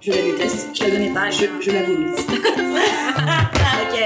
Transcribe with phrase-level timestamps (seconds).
[0.00, 0.68] Je la déteste.
[0.74, 1.28] Je la donnais pas.
[1.30, 2.10] Je, je la vomis.
[2.12, 3.96] ok.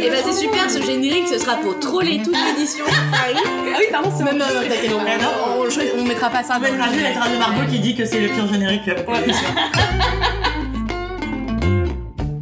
[0.00, 2.86] Et bah c'est super ce générique, ce sera pour troller toute l'édition.
[2.88, 6.42] Ah oui, ah oui pardon, c'est Non, non, non, t'inquiète, on, on, on mettra pas
[6.42, 6.56] ça.
[6.56, 8.88] On mettra juste la de Margot qui dit que c'est le pire générique.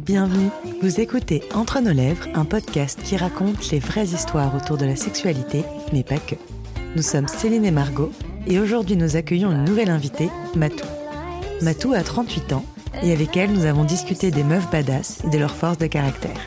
[0.05, 0.49] Bienvenue,
[0.81, 4.95] vous écoutez Entre nos lèvres, un podcast qui raconte les vraies histoires autour de la
[4.95, 6.35] sexualité, mais pas que.
[6.95, 8.11] Nous sommes Céline et Margot,
[8.47, 10.85] et aujourd'hui nous accueillons une nouvelle invitée, Matou.
[11.63, 12.65] Matou a 38 ans,
[13.01, 16.37] et avec elle nous avons discuté des meufs badass et de leur force de caractère.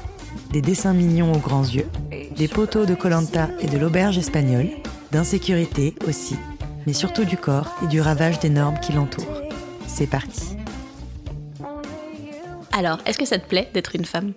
[0.52, 1.88] Des dessins mignons aux grands yeux,
[2.36, 4.68] des poteaux de Colanta et de l'auberge espagnole,
[5.12, 6.36] d'insécurité aussi,
[6.86, 9.40] mais surtout du corps et du ravage des normes qui l'entourent.
[9.86, 10.58] C'est parti.
[12.72, 14.34] Alors, est-ce que ça te plaît d'être une femme?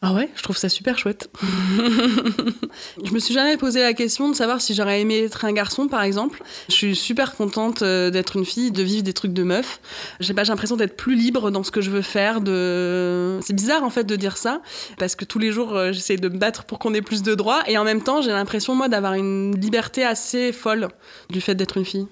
[0.00, 1.28] Ah ouais, je trouve ça super chouette.
[3.04, 5.88] je me suis jamais posé la question de savoir si j'aurais aimé être un garçon,
[5.88, 6.40] par exemple.
[6.68, 9.80] Je suis super contente euh, d'être une fille, de vivre des trucs de meuf.
[10.20, 12.40] J'ai pas j'ai l'impression d'être plus libre dans ce que je veux faire.
[12.40, 14.62] De, c'est bizarre en fait de dire ça
[14.98, 17.34] parce que tous les jours euh, j'essaie de me battre pour qu'on ait plus de
[17.34, 20.88] droits et en même temps j'ai l'impression moi d'avoir une liberté assez folle
[21.28, 22.06] du fait d'être une fille.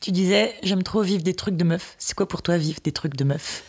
[0.00, 1.94] Tu disais, j'aime trop vivre des trucs de meuf.
[1.98, 3.62] C'est quoi pour toi vivre des trucs de meuf?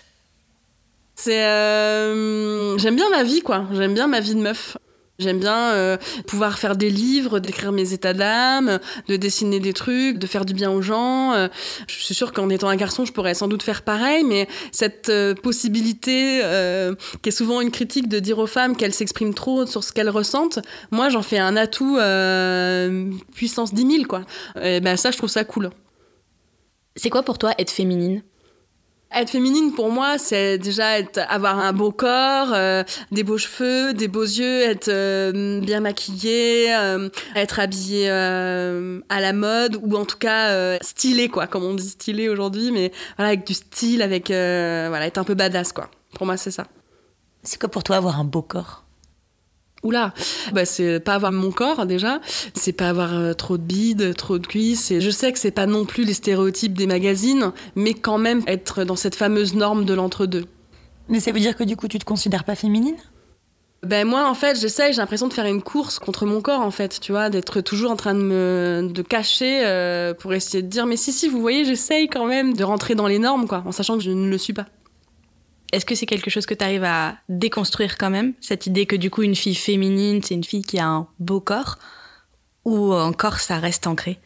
[1.20, 3.66] C'est euh, j'aime bien ma vie quoi.
[3.74, 4.78] J'aime bien ma vie de meuf.
[5.18, 10.20] J'aime bien euh, pouvoir faire des livres, d'écrire mes états d'âme, de dessiner des trucs,
[10.20, 11.34] de faire du bien aux gens.
[11.34, 11.48] Euh,
[11.88, 15.12] je suis sûre qu'en étant un garçon, je pourrais sans doute faire pareil, mais cette
[15.42, 16.44] possibilité,
[17.24, 20.12] qui est souvent une critique de dire aux femmes qu'elles s'expriment trop sur ce qu'elles
[20.12, 20.60] ressentent,
[20.92, 21.98] moi j'en fais un atout
[23.34, 24.22] puissance 10 000, quoi.
[24.62, 25.72] Et ben ça, je trouve ça cool.
[26.96, 28.22] C'est quoi pour toi être féminine?
[29.16, 33.94] Être féminine pour moi, c'est déjà être, avoir un beau corps, euh, des beaux cheveux,
[33.94, 39.96] des beaux yeux, être euh, bien maquillée, euh, être habillée euh, à la mode ou
[39.96, 43.54] en tout cas euh, stylée quoi, comme on dit stylée aujourd'hui, mais voilà avec du
[43.54, 45.90] style, avec euh, voilà être un peu badass quoi.
[46.14, 46.68] Pour moi, c'est ça.
[47.44, 48.84] C'est quoi pour toi avoir un beau corps?
[49.88, 50.14] Oula,
[50.52, 52.20] bah c'est pas avoir mon corps déjà,
[52.54, 54.92] c'est pas avoir euh, trop de bides, trop de cuisses.
[54.92, 58.42] Et je sais que c'est pas non plus les stéréotypes des magazines, mais quand même
[58.48, 60.44] être dans cette fameuse norme de l'entre-deux.
[61.08, 62.98] Mais ça veut dire que du coup tu te considères pas féminine?
[63.82, 66.72] Ben moi en fait j'essaye, j'ai l'impression de faire une course contre mon corps en
[66.72, 70.68] fait, tu vois, d'être toujours en train de me de cacher euh, pour essayer de
[70.68, 73.64] dire mais si si vous voyez j'essaye quand même de rentrer dans les normes quoi,
[73.66, 74.66] en sachant que je ne le suis pas.
[75.74, 78.96] Est-ce que c'est quelque chose que tu arrives à déconstruire quand même Cette idée que
[78.96, 81.78] du coup une fille féminine, c'est une fille qui a un beau corps
[82.66, 84.20] Ou encore ça reste ancré?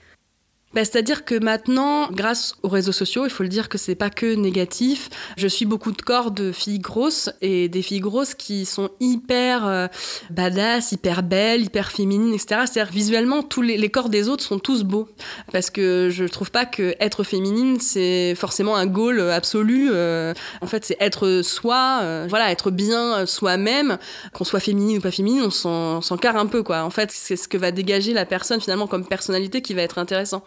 [0.73, 4.09] Bah, C'est-à-dire que maintenant, grâce aux réseaux sociaux, il faut le dire que c'est pas
[4.09, 5.09] que négatif.
[5.37, 9.65] Je suis beaucoup de corps de filles grosses et des filles grosses qui sont hyper
[9.65, 9.87] euh,
[10.29, 12.61] badass, hyper belles, hyper féminines, etc.
[12.65, 15.09] C'est-à-dire visuellement, tous les, les corps des autres sont tous beaux.
[15.51, 19.89] Parce que je trouve pas que être féminine, c'est forcément un goal absolu.
[19.91, 23.97] Euh, en fait, c'est être soi, euh, voilà, être bien soi-même,
[24.33, 26.83] qu'on soit féminine ou pas féminine, on s'en carre un peu, quoi.
[26.83, 29.97] En fait, c'est ce que va dégager la personne finalement comme personnalité qui va être
[29.97, 30.43] intéressant.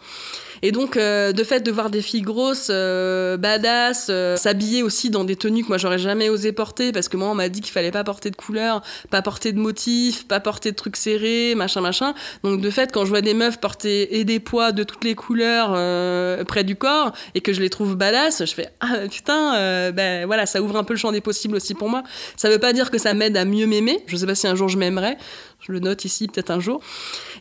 [0.61, 5.09] Et donc, euh, de fait de voir des filles grosses, euh, badass, euh, s'habiller aussi
[5.09, 7.61] dans des tenues que moi j'aurais jamais osé porter parce que moi on m'a dit
[7.61, 11.55] qu'il fallait pas porter de couleurs, pas porter de motifs, pas porter de trucs serrés,
[11.55, 12.13] machin machin.
[12.43, 15.15] Donc de fait, quand je vois des meufs porter et des poids de toutes les
[15.15, 19.91] couleurs euh, près du corps et que je les trouve badass, je fais ah putain,
[19.91, 22.03] ben voilà, ça ouvre un peu le champ des possibles aussi pour moi.
[22.37, 24.03] Ça veut pas dire que ça m'aide à mieux m'aimer.
[24.07, 25.17] Je sais pas si un jour je m'aimerais.
[25.65, 26.79] Je le note ici, peut-être un jour.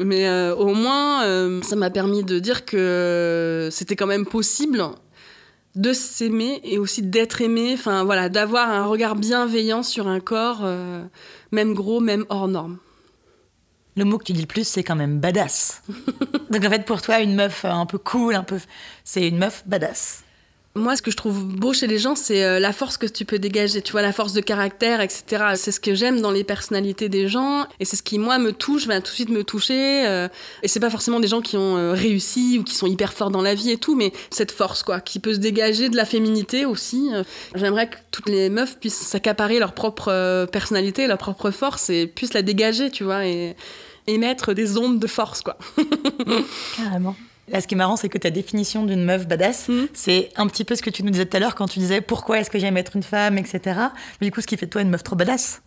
[0.00, 4.82] Mais euh, au moins, euh, ça m'a permis de dire que c'était quand même possible
[5.74, 7.72] de s'aimer et aussi d'être aimé.
[7.74, 11.04] Enfin voilà, d'avoir un regard bienveillant sur un corps, euh,
[11.52, 12.78] même gros, même hors norme.
[13.96, 15.82] Le mot que tu dis le plus, c'est quand même badass.
[16.50, 18.58] Donc en fait, pour toi, une meuf un peu cool, un peu,
[19.04, 20.24] c'est une meuf badass.
[20.76, 23.24] Moi, ce que je trouve beau chez les gens, c'est euh, la force que tu
[23.24, 25.54] peux dégager, tu vois, la force de caractère, etc.
[25.54, 28.52] C'est ce que j'aime dans les personnalités des gens, et c'est ce qui, moi, me
[28.52, 30.04] touche, va tout de suite me toucher.
[30.08, 30.26] euh,
[30.64, 33.30] et c'est pas forcément des gens qui ont euh, réussi ou qui sont hyper forts
[33.30, 36.04] dans la vie et tout, mais cette force, quoi, qui peut se dégager de la
[36.04, 37.08] féminité aussi.
[37.12, 37.22] Euh,
[37.54, 42.34] J'aimerais que toutes les meufs puissent s'accaparer leur propre personnalité, leur propre force, et puissent
[42.34, 43.54] la dégager, tu vois, et
[44.08, 45.56] émettre des ondes de force, quoi.
[46.76, 47.14] Carrément.
[47.48, 49.88] Là, ce qui est marrant, c'est que ta définition d'une meuf badass, Mhm.
[49.92, 52.00] c'est un petit peu ce que tu nous disais tout à l'heure quand tu disais
[52.00, 53.60] pourquoi est-ce que j'aime être une femme, etc.
[54.20, 55.60] Mais du coup, ce qui fait de toi une meuf trop badass.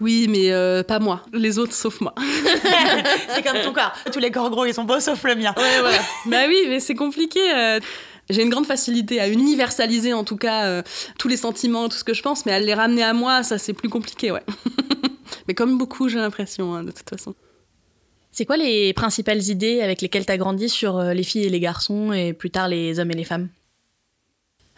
[0.00, 2.14] Oui, mais euh, pas moi, les autres sauf moi.
[3.34, 3.92] c'est comme ton corps.
[4.12, 5.54] Tous les corps gros, ils sont beaux sauf le mien.
[5.56, 5.98] Ouais, voilà.
[6.26, 7.40] bah oui, mais c'est compliqué.
[7.54, 7.80] euh.
[8.30, 10.82] J'ai une grande facilité à universaliser en tout cas euh,
[11.18, 13.58] tous les sentiments, tout ce que je pense, mais à les ramener à moi, ça
[13.58, 14.42] c'est plus compliqué, ouais.
[15.48, 17.34] mais comme beaucoup, j'ai l'impression, hein, de toute façon.
[18.32, 21.60] C'est quoi les principales idées avec lesquelles t'as grandi sur euh, les filles et les
[21.60, 23.48] garçons et plus tard les hommes et les femmes?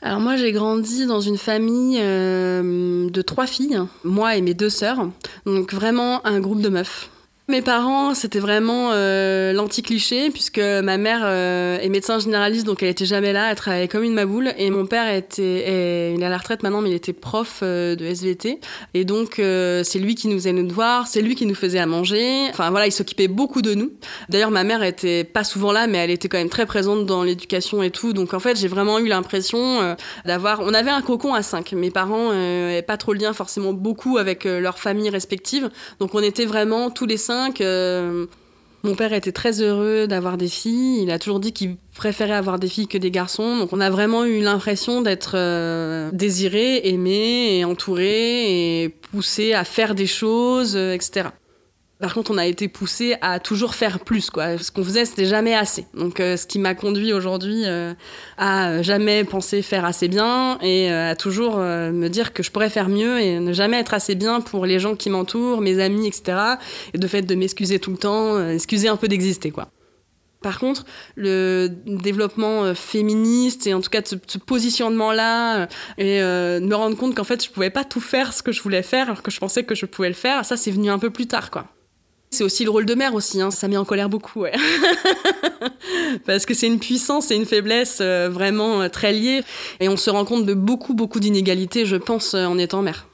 [0.02, 4.68] Alors moi j'ai grandi dans une famille euh, de trois filles, moi et mes deux
[4.68, 5.08] sœurs,
[5.46, 7.10] donc vraiment un groupe de meufs.
[7.46, 12.88] Mes parents, c'était vraiment euh, l'anti-cliché, puisque ma mère euh, est médecin généraliste, donc elle
[12.88, 14.54] était jamais là, elle travaillait comme une maboule.
[14.56, 17.96] Et mon père était, il est à la retraite maintenant, mais il était prof euh,
[17.96, 18.60] de SVT.
[18.94, 21.84] Et donc, c'est lui qui nous allait nous voir, c'est lui qui nous faisait à
[21.84, 22.46] manger.
[22.48, 23.92] Enfin voilà, il s'occupait beaucoup de nous.
[24.30, 27.24] D'ailleurs, ma mère était pas souvent là, mais elle était quand même très présente dans
[27.24, 28.14] l'éducation et tout.
[28.14, 30.60] Donc en fait, j'ai vraiment eu l'impression d'avoir...
[30.60, 31.72] On avait un cocon à cinq.
[31.72, 35.68] Mes parents n'avaient pas trop le lien forcément beaucoup avec leurs familles respectives.
[36.00, 37.33] Donc on était vraiment tous les cinq...
[37.60, 38.26] euh,
[38.84, 41.02] mon père était très heureux d'avoir des filles.
[41.02, 43.56] Il a toujours dit qu'il préférait avoir des filles que des garçons.
[43.56, 49.94] Donc on a vraiment eu l'impression d'être euh, désiré, aimé et entouré poussé à faire
[49.94, 51.28] des choses, euh, etc.
[52.00, 54.58] Par contre, on a été poussé à toujours faire plus, quoi.
[54.58, 55.86] Ce qu'on faisait, c'était jamais assez.
[55.94, 57.94] Donc, euh, ce qui m'a conduit aujourd'hui euh,
[58.36, 62.50] à jamais penser faire assez bien et euh, à toujours euh, me dire que je
[62.50, 65.80] pourrais faire mieux et ne jamais être assez bien pour les gens qui m'entourent, mes
[65.80, 66.36] amis, etc.
[66.94, 69.70] Et de fait de m'excuser tout le temps, euh, excuser un peu d'exister, quoi.
[70.44, 70.84] Par contre,
[71.16, 76.98] le développement euh, féministe et en tout cas ce, positionnement-là euh, et euh, me rendre
[76.98, 79.30] compte qu'en fait je pouvais pas tout faire ce que je voulais faire alors que
[79.30, 81.64] je pensais que je pouvais le faire, ça c'est venu un peu plus tard quoi.
[82.34, 83.52] C'est aussi le rôle de mère aussi, hein.
[83.52, 84.44] ça met en colère beaucoup.
[86.26, 89.44] Parce que c'est une puissance et une faiblesse euh, vraiment euh, très liées
[89.78, 93.06] et on se rend compte de beaucoup beaucoup d'inégalités, je pense, euh, en étant mère.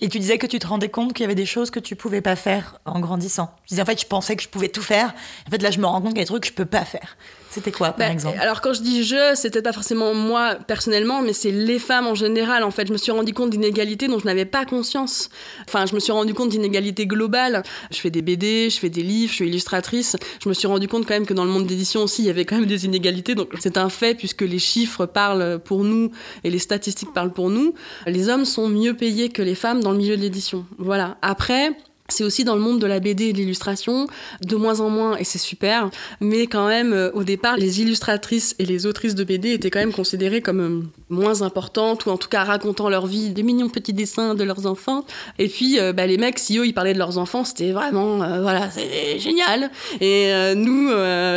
[0.00, 1.96] Et tu disais que tu te rendais compte qu'il y avait des choses que tu
[1.96, 3.50] pouvais pas faire en grandissant.
[3.62, 5.14] Tu disais en fait, je pensais que je pouvais tout faire.
[5.46, 6.66] En fait, là, je me rends compte qu'il y a des trucs que je peux
[6.66, 7.16] pas faire.
[7.50, 11.22] C'était quoi, par Bah, exemple Alors quand je dis je, c'était pas forcément moi personnellement,
[11.22, 12.62] mais c'est les femmes en général.
[12.62, 15.30] En fait, je me suis rendu compte d'inégalités dont je n'avais pas conscience.
[15.66, 17.62] Enfin, je me suis rendu compte d'inégalités globales.
[17.90, 20.16] Je fais des BD, je fais des livres, je suis illustratrice.
[20.42, 22.30] Je me suis rendu compte quand même que dans le monde d'édition aussi, il y
[22.30, 23.34] avait quand même des inégalités.
[23.34, 26.10] Donc c'est un fait puisque les chiffres parlent pour nous
[26.44, 27.72] et les statistiques parlent pour nous.
[28.06, 30.66] Les hommes sont mieux payés que les femmes dans le milieu de l'édition.
[30.78, 31.16] Voilà.
[31.22, 31.72] Après.
[32.10, 34.06] C'est aussi dans le monde de la BD et de l'illustration,
[34.40, 35.90] de moins en moins, et c'est super.
[36.20, 39.78] Mais quand même, euh, au départ, les illustratrices et les autrices de BD étaient quand
[39.78, 43.68] même considérées comme euh, moins importantes, ou en tout cas racontant leur vie, des mignons
[43.68, 45.04] petits dessins de leurs enfants.
[45.38, 48.16] Et puis, euh, bah, les mecs, si eux, ils parlaient de leurs enfants, c'était vraiment,
[48.40, 49.70] voilà, c'est génial.
[50.00, 50.90] Et nous,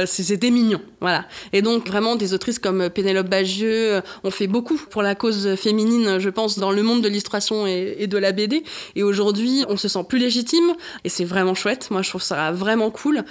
[0.05, 1.25] c'était mignon, voilà.
[1.51, 5.55] Et donc, vraiment, des autrices comme Pénélope Bagieux euh, ont fait beaucoup pour la cause
[5.55, 8.63] féminine, je pense, dans le monde de l'illustration et, et de la BD.
[8.95, 11.89] Et aujourd'hui, on se sent plus légitime et c'est vraiment chouette.
[11.91, 13.23] Moi, je trouve ça vraiment cool.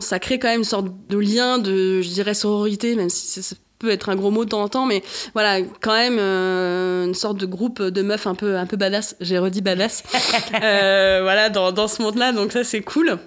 [0.00, 3.42] Ça crée quand même une sorte de lien de, je dirais, sororité, même si c'est-
[3.42, 5.02] ça peut être un gros mot de temps en temps, mais
[5.34, 9.16] voilà, quand même euh, une sorte de groupe de meufs un peu, un peu badass.
[9.20, 10.02] J'ai redit badass.
[10.62, 13.18] Euh, voilà, dans, dans ce monde-là, donc ça, c'est cool.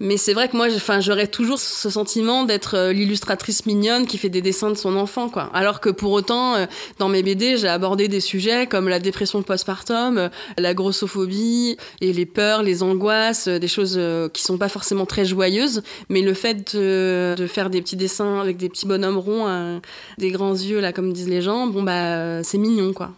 [0.00, 4.18] Mais c'est vrai que moi, enfin, j'aurais toujours ce sentiment d'être euh, l'illustratrice mignonne qui
[4.18, 5.50] fait des dessins de son enfant, quoi.
[5.54, 6.66] Alors que pour autant, euh,
[6.98, 10.28] dans mes BD, j'ai abordé des sujets comme la dépression postpartum, euh,
[10.58, 14.00] la grossophobie et les peurs, les angoisses, des choses
[14.32, 15.82] qui sont pas forcément très joyeuses.
[16.08, 19.80] Mais le fait de, faire des petits dessins avec des petits bonhommes ronds,
[20.18, 23.12] des grands yeux, là, comme disent les gens, bon, bah, c'est mignon, quoi.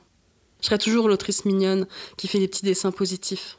[0.60, 1.86] Je serai toujours l'autrice mignonne
[2.16, 3.57] qui fait des petits dessins positifs.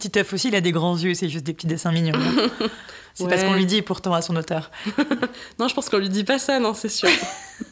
[0.00, 2.18] Titeuf aussi, il a des grands yeux, c'est juste des petits dessins mignons.
[3.14, 3.30] c'est Ouais.
[3.30, 4.70] parce qu'on lui dit pourtant à son auteur.
[5.58, 7.08] Non, je pense qu'on lui dit pas ça, non, c'est sûr.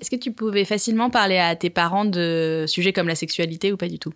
[0.00, 3.76] Est-ce que tu pouvais facilement parler à tes parents de sujets comme la sexualité ou
[3.76, 4.12] pas du tout?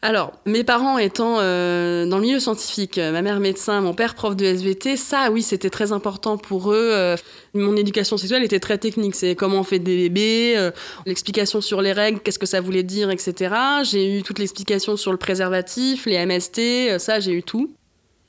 [0.00, 4.14] Alors, mes parents étant euh, dans le milieu scientifique, euh, ma mère médecin, mon père
[4.14, 6.90] prof de SVT, ça, oui, c'était très important pour eux.
[6.92, 7.16] Euh,
[7.52, 9.16] mon éducation sexuelle était très technique.
[9.16, 10.70] C'est comment on fait des bébés, euh,
[11.04, 13.52] l'explication sur les règles, qu'est-ce que ça voulait dire, etc.
[13.82, 16.58] J'ai eu toute l'explication sur le préservatif, les MST,
[16.90, 17.74] euh, ça, j'ai eu tout.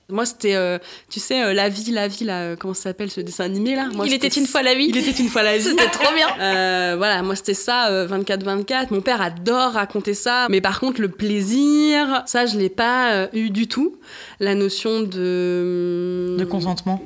[0.09, 0.77] Moi, c'était, euh,
[1.09, 3.75] tu sais, euh, La vie, la vie, là, euh, comment ça s'appelle ce dessin animé
[3.75, 3.89] là?
[3.93, 4.87] Moi, Il était une fois la vie.
[4.89, 5.63] Il était une fois la vie.
[5.69, 6.27] C'était trop bien.
[6.39, 8.87] Euh, voilà, moi c'était ça, euh, 24-24.
[8.91, 13.27] Mon père adore raconter ça, mais par contre le plaisir, ça je l'ai pas euh,
[13.33, 13.97] eu du tout.
[14.39, 17.01] La notion de De consentement.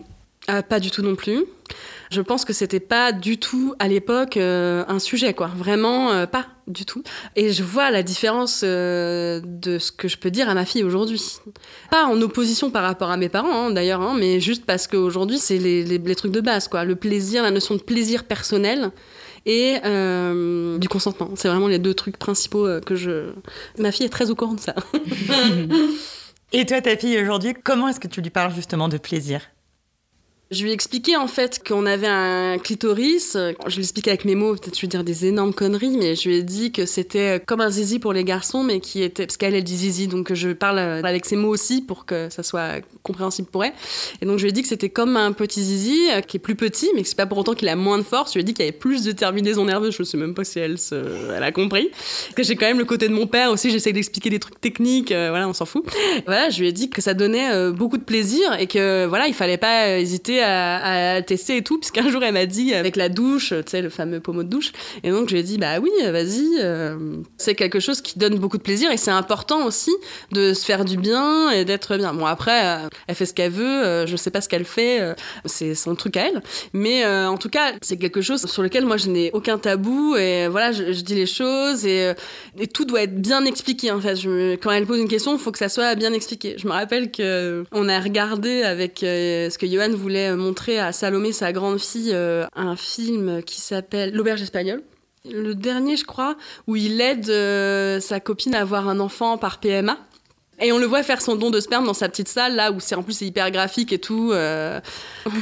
[0.48, 1.45] Ah, pas du tout non plus.
[2.13, 5.48] Je pense que c'était pas du tout à l'époque euh, un sujet, quoi.
[5.48, 7.01] Vraiment euh, pas du tout.
[7.36, 10.84] Et je vois la différence euh, de ce que je peux dire à ma fille
[10.84, 11.22] aujourd'hui.
[11.89, 15.39] Pas en opposition par rapport à mes parents, hein, d'ailleurs, hein, mais juste parce qu'aujourd'hui,
[15.39, 16.86] c'est les, les, les trucs de base, quoi.
[16.86, 18.91] Le plaisir, la notion de plaisir personnel
[19.48, 21.32] et euh, du consentement.
[21.36, 23.32] C'est vraiment les deux trucs principaux que je.
[23.79, 24.75] Ma fille est très au courant de ça.
[26.55, 29.41] Et toi, ta fille aujourd'hui, comment est-ce que tu lui parles justement de plaisir?
[30.53, 33.36] Je lui ai expliqué en fait qu'on avait un clitoris.
[33.36, 36.15] Je lui ai expliqué avec mes mots, peut-être je vais dire des énormes conneries, mais
[36.15, 39.25] je lui ai dit que c'était comme un zizi pour les garçons, mais qui était.
[39.25, 42.43] Parce qu'elle, elle dit zizi, donc je parle avec ses mots aussi pour que ça
[42.43, 43.74] soit compréhensible pour elle.
[44.22, 46.39] Et donc je lui ai dit que c'était comme un petit zizi euh, qui est
[46.39, 48.31] plus petit, mais que c'est pas pour autant qu'il a moins de force.
[48.33, 49.95] Je lui ai dit qu'il y avait plus de terminaisons nerveuses.
[49.98, 50.77] Je sais même pas si elle,
[51.41, 51.89] a compris.
[52.36, 55.12] Que j'ai quand même le côté de mon père aussi, j'essaie d'expliquer des trucs techniques,
[55.12, 55.83] euh, voilà, on s'en fout.
[56.25, 59.27] Voilà, je lui ai dit que ça donnait euh, beaucoup de plaisir et que voilà,
[59.27, 63.09] il fallait pas hésiter à, tester et tout, puisqu'un jour elle m'a dit avec la
[63.09, 64.71] douche, tu sais, le fameux pommeau de douche,
[65.03, 66.97] et donc je lui ai dit bah oui, vas-y, euh,
[67.38, 69.91] c'est quelque chose qui donne beaucoup de plaisir et c'est important aussi
[70.31, 72.13] de se faire du bien et d'être bien.
[72.13, 75.15] Bon après, euh, elle fait ce qu'elle veut, euh, je sais pas ce qu'elle fait,
[75.45, 76.41] c'est son truc à elle,
[76.73, 80.47] mais en tout cas c'est quelque chose sur lequel moi je n'ai aucun tabou et
[80.47, 82.13] voilà, je, dis les choses et,
[82.73, 84.17] tout doit être bien expliqué en fait.
[84.62, 86.55] Quand elle pose une question, il faut que ça soit bien expliqué.
[86.57, 91.31] Je me rappelle que on a regardé avec ce que Johan voulait montrer à Salomé,
[91.31, 94.83] sa grande fille, euh, un film qui s'appelle L'auberge espagnole.
[95.25, 96.35] Le dernier, je crois,
[96.67, 99.97] où il aide euh, sa copine à avoir un enfant par PMA.
[100.59, 102.79] Et on le voit faire son don de sperme dans sa petite salle, là où
[102.79, 104.31] c'est en plus hyper graphique et tout.
[104.31, 104.79] Euh.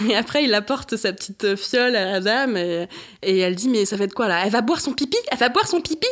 [0.10, 2.88] Et après, il apporte sa petite fiole à la dame et,
[3.22, 4.46] et elle dit Mais ça fait de quoi là?
[4.46, 5.18] Elle va boire son pipi?
[5.32, 6.08] Elle va boire son pipi?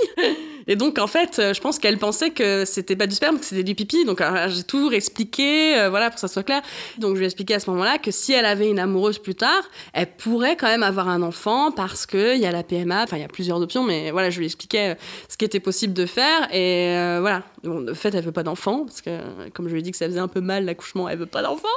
[0.69, 3.45] Et donc, en fait, euh, je pense qu'elle pensait que c'était pas du sperme, que
[3.45, 4.05] c'était du pipi.
[4.05, 6.61] Donc, j'ai tout réexpliqué, euh, voilà, pour que ça soit clair.
[6.99, 9.33] Donc, je lui ai expliqué à ce moment-là que si elle avait une amoureuse plus
[9.33, 13.17] tard, elle pourrait quand même avoir un enfant parce qu'il y a la PMA, enfin,
[13.17, 14.95] il y a plusieurs options, mais voilà, je lui expliquais
[15.27, 16.47] ce qui était possible de faire.
[16.53, 19.83] Et voilà, bon, de fait, elle veut pas d'enfant, parce que, comme je lui ai
[19.83, 21.67] dit que ça faisait un peu mal l'accouchement, elle veut pas d'enfant.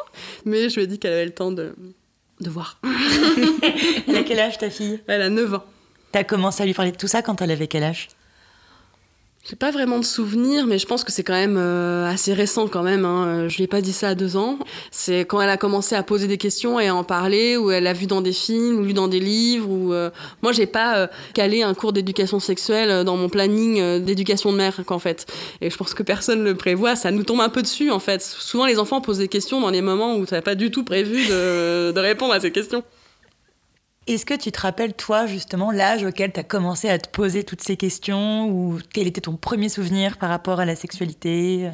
[0.45, 1.75] Mais je lui ai dit qu'elle avait le temps de,
[2.41, 2.79] de voir.
[4.07, 5.01] elle a quel âge ta fille?
[5.07, 5.65] Elle a 9 ans.
[6.13, 8.09] T'as commencé à lui parler de tout ça quand elle avait quel âge?
[9.49, 12.69] J'ai pas vraiment de souvenirs, mais je pense que c'est quand même euh, assez récent
[12.69, 13.05] quand même.
[13.05, 13.49] Hein.
[13.49, 14.57] Je lui ai pas dit ça à deux ans.
[14.93, 17.89] C'est quand elle a commencé à poser des questions et à en parler, ou elle
[17.89, 19.69] a vu dans des films, ou lu dans des livres.
[19.69, 20.11] Ou euh...
[20.43, 24.59] moi, j'ai pas euh, calé un cours d'éducation sexuelle euh, dans mon planning d'éducation de
[24.59, 25.27] mère, qu'en fait.
[25.61, 26.95] Et je pense que personne le prévoit.
[26.95, 28.23] Ça nous tombe un peu dessus, en fait.
[28.23, 31.27] Souvent, les enfants posent des questions dans les moments où t'as pas du tout prévu
[31.27, 32.85] de répondre à ces questions.
[34.09, 37.45] Est-ce que tu te rappelles, toi, justement, l'âge auquel tu as commencé à te poser
[37.45, 41.71] toutes ces questions ou quel était ton premier souvenir par rapport à la sexualité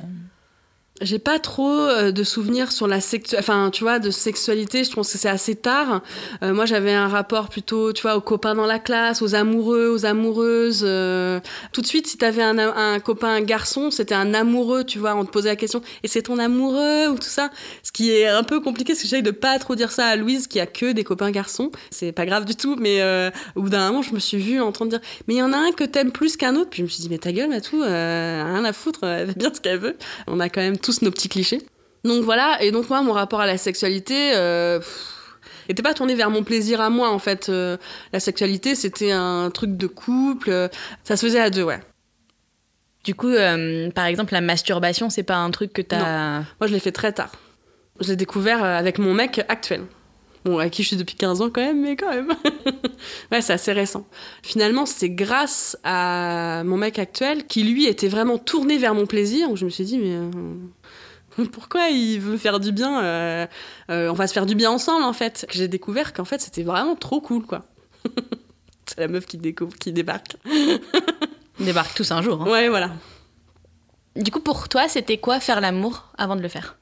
[1.00, 4.85] j'ai pas trop euh, de souvenirs sur la sexualité, enfin, tu vois, de sexualité.
[4.85, 6.02] Je pense que c'est assez tard.
[6.43, 9.88] Euh, moi, j'avais un rapport plutôt, tu vois, aux copains dans la classe, aux amoureux,
[9.88, 10.83] aux amoureuses.
[10.85, 11.40] Euh.
[11.73, 15.14] Tout de suite, si t'avais un, un copain garçon, c'était un amoureux, tu vois.
[15.14, 17.09] On te posait la question, et c'est ton amoureux?
[17.09, 17.50] ou tout ça.
[17.83, 20.17] Ce qui est un peu compliqué, parce que j'essaye de pas trop dire ça à
[20.17, 21.71] Louise, qui a que des copains garçons.
[21.90, 23.02] C'est pas grave du tout, mais
[23.55, 25.43] au bout d'un moment, je me suis vue en train de dire, mais il y
[25.43, 26.71] en a un que t'aimes plus qu'un autre.
[26.71, 29.52] Puis je me suis dit, mais ta gueule, Matou, rien à foutre, elle fait bien
[29.55, 29.97] ce qu'elle veut.
[30.26, 31.61] On a quand même tous nos petits clichés.
[32.04, 34.80] Donc voilà, et donc moi, mon rapport à la sexualité euh,
[35.68, 37.50] n'était pas tourné vers mon plaisir à moi, en fait.
[37.50, 37.76] Euh,
[38.14, 40.71] la sexualité, c'était un truc de couple,
[41.04, 41.80] ça se faisait à deux, ouais.
[43.04, 46.38] Du coup, euh, par exemple, la masturbation, c'est pas un truc que t'as...
[46.38, 46.47] Non.
[46.59, 47.33] Moi, je l'ai fait très tard.
[48.00, 49.83] Je l'ai découvert avec mon mec actuel.
[50.47, 52.33] Bon, à qui je suis depuis 15 ans quand même, mais quand même.
[53.33, 54.07] ouais, c'est assez récent.
[54.42, 59.50] Finalement, c'est grâce à mon mec actuel qui, lui, était vraiment tourné vers mon plaisir.
[59.50, 60.16] Où je me suis dit, mais
[61.52, 63.47] pourquoi il veut faire du bien euh,
[63.90, 65.47] euh, On va se faire du bien ensemble, en fait?
[65.50, 67.64] J'ai découvert qu'en fait, c'était vraiment trop cool, quoi.
[68.87, 70.37] c'est la meuf qui découvre, qui débarque.
[71.61, 72.40] Débarque tous un jour.
[72.42, 72.50] Hein.
[72.50, 72.92] Ouais, voilà.
[74.14, 76.76] Du coup, pour toi, c'était quoi faire l'amour avant de le faire?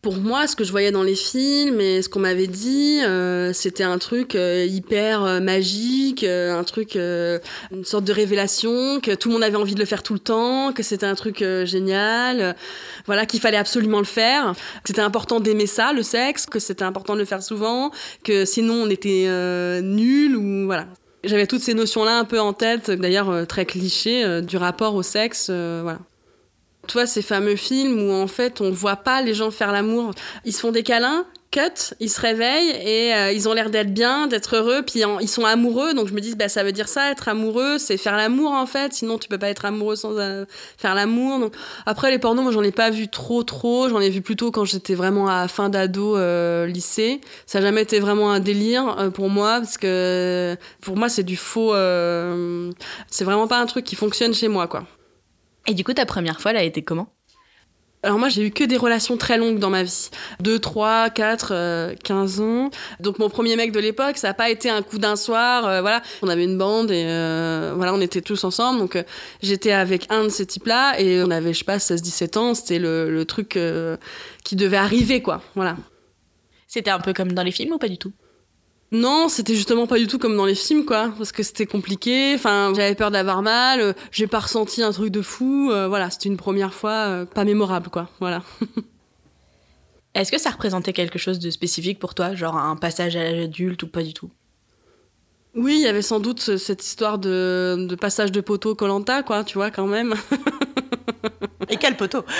[0.00, 3.52] Pour moi, ce que je voyais dans les films et ce qu'on m'avait dit, euh,
[3.52, 9.28] c'était un truc euh, hyper euh, magique, un truc, une sorte de révélation, que tout
[9.28, 12.54] le monde avait envie de le faire tout le temps, que c'était un truc génial,
[13.06, 16.84] voilà, qu'il fallait absolument le faire, que c'était important d'aimer ça, le sexe, que c'était
[16.84, 17.90] important de le faire souvent,
[18.22, 19.28] que sinon on était
[19.82, 20.86] nul ou voilà.
[21.24, 25.50] J'avais toutes ces notions-là un peu en tête, d'ailleurs très cliché, du rapport au sexe,
[25.50, 25.98] voilà.
[26.88, 30.12] Tu vois, ces fameux films où en fait on voit pas les gens faire l'amour.
[30.44, 33.92] Ils se font des câlins, cut, ils se réveillent et euh, ils ont l'air d'être
[33.92, 35.94] bien, d'être heureux, puis ils sont amoureux.
[35.94, 38.66] Donc je me dis, bah, ça veut dire ça, être amoureux, c'est faire l'amour en
[38.66, 38.92] fait.
[38.92, 40.44] Sinon, tu peux pas être amoureux sans euh,
[40.76, 41.38] faire l'amour.
[41.38, 41.54] Donc
[41.86, 43.88] après, les pornos, moi, j'en ai pas vu trop, trop.
[43.88, 47.20] J'en ai vu plutôt quand j'étais vraiment à fin d'ado, euh, lycée.
[47.46, 51.36] Ça n'a jamais été vraiment un délire pour moi, parce que pour moi, c'est du
[51.36, 51.72] faux.
[53.10, 54.84] c'est vraiment pas un truc qui fonctionne chez moi, quoi.
[55.68, 57.08] Et du coup, ta première fois, elle a été comment?
[58.02, 60.08] Alors moi, j'ai eu que des relations très longues dans ma vie.
[60.40, 62.70] 2, 3, 4, 15 ans.
[63.00, 65.66] Donc mon premier mec de l'époque, ça n'a pas été un coup d'un soir.
[65.66, 68.78] Euh, voilà, on avait une bande et euh, voilà, on était tous ensemble.
[68.78, 69.02] Donc euh,
[69.42, 72.54] j'étais avec un de ces types-là et on avait, je sais pas, 16, 17 ans.
[72.54, 73.58] C'était le, le, truc
[74.44, 75.42] qui devait arriver, quoi.
[75.54, 75.76] Voilà.
[76.68, 78.12] C'était un peu comme dans les films ou pas du tout?
[78.90, 81.12] Non, c'était justement pas du tout comme dans les films, quoi.
[81.18, 82.32] Parce que c'était compliqué.
[82.34, 83.80] Enfin, j'avais peur d'avoir mal.
[83.80, 85.70] euh, J'ai pas ressenti un truc de fou.
[85.70, 88.08] euh, voilà, c'était une première fois euh, pas mémorable, quoi.
[88.20, 88.42] Voilà.
[90.14, 93.44] Est-ce que ça représentait quelque chose de spécifique pour toi, genre un passage à l'âge
[93.44, 94.30] adulte ou pas du tout?
[95.54, 99.22] Oui, il y avait sans doute ce- cette histoire de, de passage de poteau Colanta,
[99.22, 99.44] quoi.
[99.44, 100.14] Tu vois, quand même.
[101.68, 102.24] Et quel poteau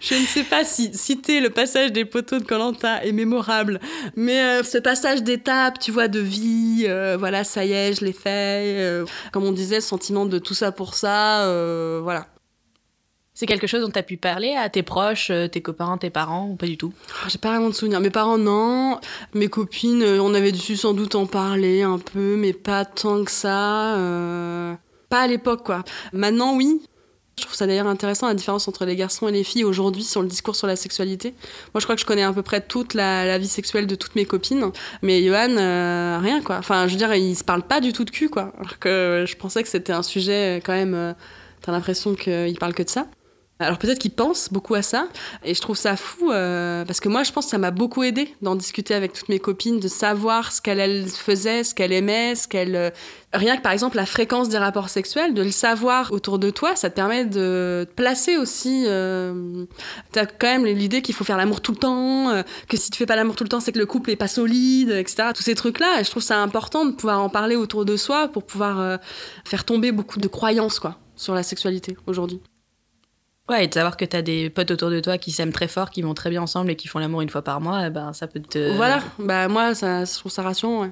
[0.00, 3.80] Je ne sais pas si citer le passage des poteaux de Colanta est mémorable,
[4.16, 8.04] mais euh, ce passage d'étape, tu vois, de vie, euh, voilà, ça y est, je
[8.04, 8.76] l'ai fait.
[8.78, 11.44] euh, comme on disait, le sentiment de tout ça pour ça,
[12.02, 12.28] voilà.
[13.38, 16.10] C'est quelque chose dont tu as pu parler à tes proches, euh, tes copains, tes
[16.10, 16.92] parents ou pas du tout?
[17.28, 18.00] J'ai pas vraiment de souvenirs.
[18.00, 18.98] Mes parents, non.
[19.32, 23.22] Mes copines, euh, on avait dû sans doute en parler un peu, mais pas tant
[23.22, 23.94] que ça.
[23.94, 24.74] euh,
[25.08, 25.84] Pas à l'époque, quoi.
[26.12, 26.82] Maintenant, oui.
[27.38, 30.20] Je trouve ça d'ailleurs intéressant la différence entre les garçons et les filles aujourd'hui sur
[30.20, 31.32] le discours sur la sexualité.
[31.72, 34.16] Moi, je crois que je connais à peu près toute la, vie sexuelle de toutes
[34.16, 35.54] mes copines, mais Johan,
[36.20, 36.56] rien quoi.
[36.56, 38.52] Enfin, je veux dire, ils se parlent pas du tout de cul quoi.
[38.58, 41.14] Alors que je pensais que c'était un sujet quand même.
[41.62, 43.06] T'as l'impression qu'ils parlent que de ça.
[43.60, 45.08] Alors peut-être qu'ils pensent beaucoup à ça,
[45.44, 48.04] et je trouve ça fou euh, parce que moi, je pense que ça m'a beaucoup
[48.04, 51.92] aidé d'en discuter avec toutes mes copines, de savoir ce qu'elles elles faisaient, ce qu'elles
[51.92, 52.90] aimaient, ce qu'elles euh,
[53.34, 56.74] Rien que par exemple la fréquence des rapports sexuels, de le savoir autour de toi,
[56.76, 58.84] ça te permet de placer aussi.
[58.86, 59.66] Euh,
[60.12, 62.96] T'as quand même l'idée qu'il faut faire l'amour tout le temps, euh, que si tu
[62.96, 65.28] fais pas l'amour tout le temps, c'est que le couple est pas solide, etc.
[65.34, 68.28] Tous ces trucs-là, et je trouve ça important de pouvoir en parler autour de soi
[68.28, 68.96] pour pouvoir euh,
[69.44, 72.40] faire tomber beaucoup de croyances quoi sur la sexualité aujourd'hui.
[73.48, 75.88] Ouais, et de savoir que t'as des potes autour de toi qui s'aiment très fort,
[75.88, 78.12] qui vont très bien ensemble et qui font l'amour une fois par mois, eh ben
[78.12, 78.76] ça peut te.
[78.76, 80.90] Voilà, bah moi ça, je trouve ça rassurant.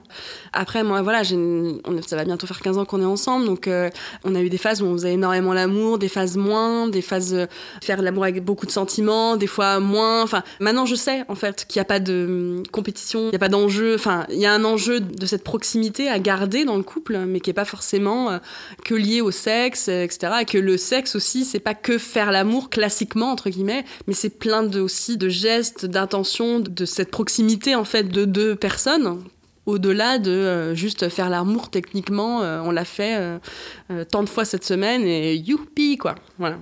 [0.54, 3.90] Après moi voilà, une- ça va bientôt faire 15 ans qu'on est ensemble, donc euh,
[4.25, 7.34] on a eu des phases où on faisait énormément l'amour, des phases moins, des phases
[7.34, 7.46] euh,
[7.82, 10.22] faire l'amour avec beaucoup de sentiments, des fois moins.
[10.22, 12.25] Enfin maintenant je sais en fait qu'il n'y a pas de
[12.58, 13.96] hum, compétition, il n'y a pas d'enjeu.
[13.96, 17.40] Enfin il y a un enjeu de cette proximité à garder dans le couple, mais
[17.40, 18.38] qui est pas forcément euh,
[18.82, 20.32] que lié au sexe, euh, etc.
[20.40, 24.30] Et que le sexe aussi c'est pas que faire l'amour classiquement entre guillemets, mais c'est
[24.30, 29.22] plein de aussi de gestes, d'intentions, de cette proximité en fait de deux personnes.
[29.66, 34.44] Au-delà de euh, juste faire l'amour techniquement, euh, on l'a fait euh, tant de fois
[34.44, 36.14] cette semaine et youpi quoi.
[36.38, 36.58] Voilà.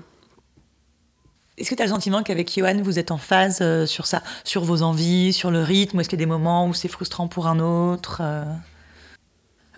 [1.57, 4.65] Est-ce que tu as le sentiment qu'avec Johan, vous êtes en phase sur ça, sur
[4.65, 7.47] vos envies, sur le rythme Est-ce qu'il y a des moments où c'est frustrant pour
[7.47, 8.23] un autre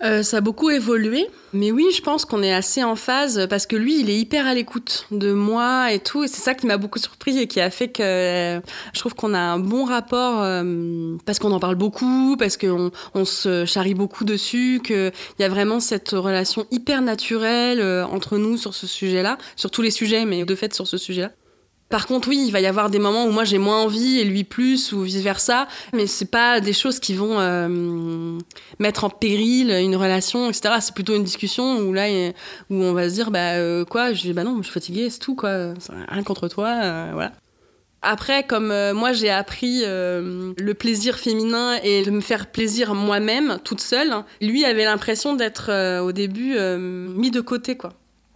[0.03, 3.65] euh ça a beaucoup évolué, mais oui, je pense qu'on est assez en phase parce
[3.65, 6.67] que lui, il est hyper à l'écoute de moi et tout, et c'est ça qui
[6.67, 8.59] m'a beaucoup surpris et qui a fait que euh,
[8.93, 12.91] je trouve qu'on a un bon rapport euh, parce qu'on en parle beaucoup, parce qu'on
[13.13, 18.37] on se charrie beaucoup dessus, qu'il y a vraiment cette relation hyper naturelle euh, entre
[18.37, 21.31] nous sur ce sujet-là, sur tous les sujets, mais de fait sur ce sujet-là.
[21.89, 24.25] Par contre, oui, il va y avoir des moments où moi j'ai moins envie et
[24.25, 28.37] lui plus ou vice versa, mais c'est pas des choses qui vont euh,
[28.79, 30.75] mettre en péril une relation, etc.
[30.81, 32.07] C'est plutôt une discussion où là,
[32.69, 35.09] où on va se dire, bah euh, quoi, je dis, bah non, je suis fatiguée,
[35.09, 35.73] c'est tout quoi,
[36.09, 37.31] rien contre toi, euh, voilà.
[38.01, 43.81] Après, comme moi j'ai appris le plaisir féminin et de me faire plaisir moi-même, toute
[43.81, 47.93] seule, lui avait l'impression d'être au début mis de côté, quoi.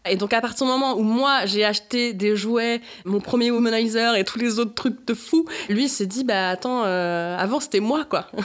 [0.10, 4.16] Et donc à partir du moment où moi j'ai acheté des jouets, mon premier womanizer
[4.16, 7.80] et tous les autres trucs de fou, lui s'est dit bah attends, euh, avant c'était
[7.80, 8.28] moi quoi.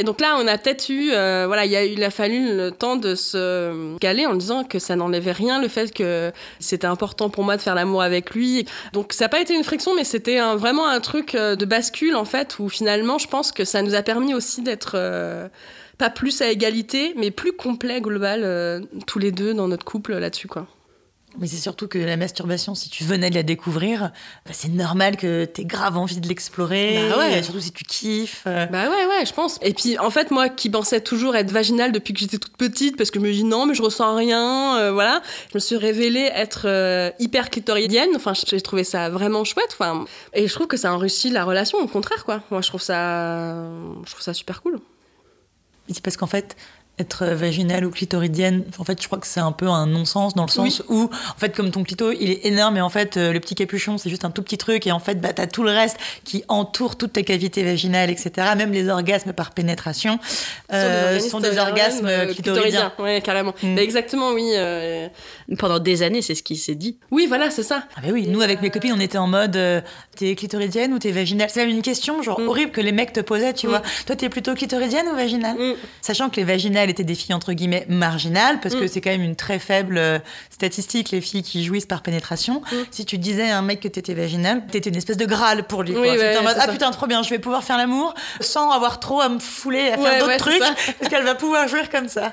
[0.00, 3.16] Et donc là, on a peut-être eu, euh, voilà, il a, fallu le temps de
[3.16, 7.56] se caler en disant que ça n'enlevait rien, le fait que c'était important pour moi
[7.56, 8.64] de faire l'amour avec lui.
[8.92, 12.14] Donc ça n'a pas été une friction, mais c'était vraiment un truc euh, de bascule
[12.14, 14.96] en fait, où finalement, je pense que ça nous a permis aussi d'être
[15.98, 20.14] pas plus à égalité, mais plus complet global euh, tous les deux dans notre couple
[20.16, 20.66] là-dessus quoi.
[21.38, 24.10] Mais c'est surtout que la masturbation, si tu venais de la découvrir,
[24.44, 26.98] bah, c'est normal que tu aies grave envie de l'explorer.
[27.10, 27.38] Bah ouais.
[27.38, 28.42] et Surtout si tu kiffes.
[28.46, 28.66] euh.
[28.66, 29.58] Bah ouais, ouais, je pense.
[29.62, 32.96] Et puis, en fait, moi qui pensais toujours être vaginale depuis que j'étais toute petite,
[32.96, 35.76] parce que je me dis non, mais je ressens rien, euh, voilà, je me suis
[35.76, 38.08] révélée être euh, hyper clitoridienne.
[38.16, 39.70] Enfin, j'ai trouvé ça vraiment chouette.
[39.78, 42.42] Enfin, et je trouve que ça enrichit la relation, au contraire, quoi.
[42.50, 43.54] Moi, je trouve ça,
[44.04, 44.80] je trouve ça super cool.
[45.88, 46.56] C'est parce qu'en fait,
[46.98, 50.44] être vaginale ou clitoridienne, en fait, je crois que c'est un peu un non-sens dans
[50.44, 53.32] le sens où, en fait, comme ton clito, il est énorme et en fait, euh,
[53.32, 55.62] le petit capuchon, c'est juste un tout petit truc et en fait, bah, t'as tout
[55.62, 58.30] le reste qui entoure toutes tes cavités vaginales, etc.
[58.56, 60.18] Même les orgasmes par pénétration
[60.72, 62.92] euh, sont des orgasmes euh, clitoridiens.
[62.98, 63.54] Ouais, carrément.
[63.62, 63.74] Mm.
[63.76, 64.50] Bah, exactement, oui.
[64.54, 65.08] euh,
[65.58, 66.98] Pendant des années, c'est ce qui s'est dit.
[67.10, 67.84] Oui, voilà, c'est ça.
[67.96, 69.80] Ah bah oui, nous avec mes copines, on était en mode euh,
[70.16, 71.48] t'es clitoridienne ou t'es vaginale?
[71.52, 72.48] C'est même une question genre Mm.
[72.48, 73.70] horrible que les mecs te posaient, tu Mm.
[73.70, 73.82] vois.
[74.06, 75.56] Toi, t'es plutôt clitoridienne ou vaginale?
[75.56, 75.74] Mm.
[76.02, 78.88] Sachant que les vaginales elle était des filles entre guillemets marginales, parce que Mm.
[78.88, 80.18] c'est quand même une très faible euh,
[80.50, 82.62] statistique, les filles qui jouissent par pénétration.
[82.72, 82.76] Mm.
[82.90, 85.82] Si tu disais à un mec que t'étais vaginale, t'étais une espèce de Graal pour
[85.82, 85.92] lui.
[85.94, 86.16] Oui, quoi.
[86.16, 86.72] ouais, en mode, ah ça.
[86.72, 89.96] putain, trop bien, je vais pouvoir faire l'amour sans avoir trop à me fouler, à
[89.96, 92.32] faire Ouais, d'autres ouais, trucs, parce qu'elle va pouvoir jouir comme ça.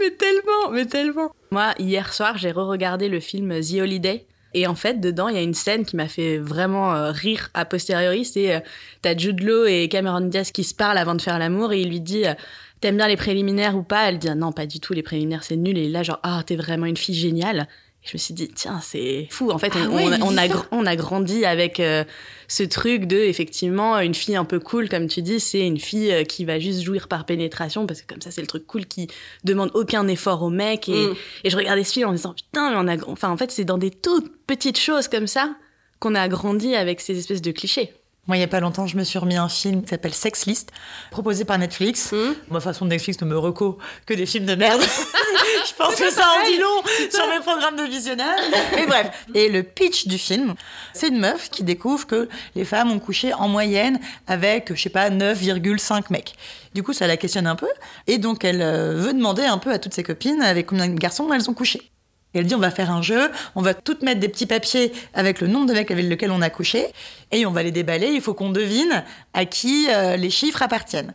[0.00, 1.30] Mais tellement, mais tellement.
[1.52, 4.26] Moi, hier soir, j'ai re-regardé le film The Holiday.
[4.54, 7.50] Et en fait, dedans, il y a une scène qui m'a fait vraiment euh, rire
[7.54, 8.24] a posteriori.
[8.24, 8.60] C'est euh,
[9.02, 11.88] t'as Jude Law et Cameron Diaz qui se parlent avant de faire l'amour et il
[11.88, 12.34] lui dit euh,
[12.80, 14.08] T'aimes bien les préliminaires ou pas?
[14.08, 15.76] Elle dit Non, pas du tout, les préliminaires c'est nul.
[15.76, 17.66] Et là, genre, ah, t'es vraiment une fille géniale.
[18.04, 19.50] Et je me suis dit Tiens, c'est fou.
[19.50, 22.04] En fait, on, Ah ouais, on- il on dit a, on a grandi avec euh,
[22.48, 26.12] ce truc de, effectivement, une fille un peu cool, comme tu dis, c'est une fille
[26.12, 28.84] euh, qui va juste jouir par pénétration parce que comme ça, c'est le truc cool
[28.86, 29.08] qui
[29.44, 30.88] demande aucun effort au mec.
[30.88, 31.14] Et, Mm.
[31.44, 33.50] et je regardais ce film en me disant putain, mais on a, enfin en fait
[33.50, 35.54] c'est dans des toutes petites choses comme ça
[35.98, 37.92] qu'on a grandi avec ces espèces de clichés.
[38.26, 40.46] Moi, il y a pas longtemps, je me suis remis un film qui s'appelle Sex
[40.46, 40.70] List,
[41.10, 42.14] proposé par Netflix.
[42.50, 44.80] Ma façon de Netflix ne me reco que des films de merde.
[45.66, 48.40] je pense que ça en dit long sur mes programmes de visionnage.
[48.74, 49.26] Mais bref.
[49.34, 50.54] Et le pitch du film,
[50.92, 54.90] c'est une meuf qui découvre que les femmes ont couché en moyenne avec, je sais
[54.90, 56.34] pas, 9,5 mecs.
[56.74, 57.68] Du coup, ça la questionne un peu.
[58.06, 60.94] Et donc, elle euh, veut demander un peu à toutes ses copines avec combien de
[60.94, 61.90] garçons elles ont couché.
[62.34, 64.92] Et elle dit on va faire un jeu, on va toutes mettre des petits papiers
[65.14, 66.86] avec le nombre de mecs avec lesquels on a couché,
[67.32, 71.14] et on va les déballer, il faut qu'on devine à qui euh, les chiffres appartiennent.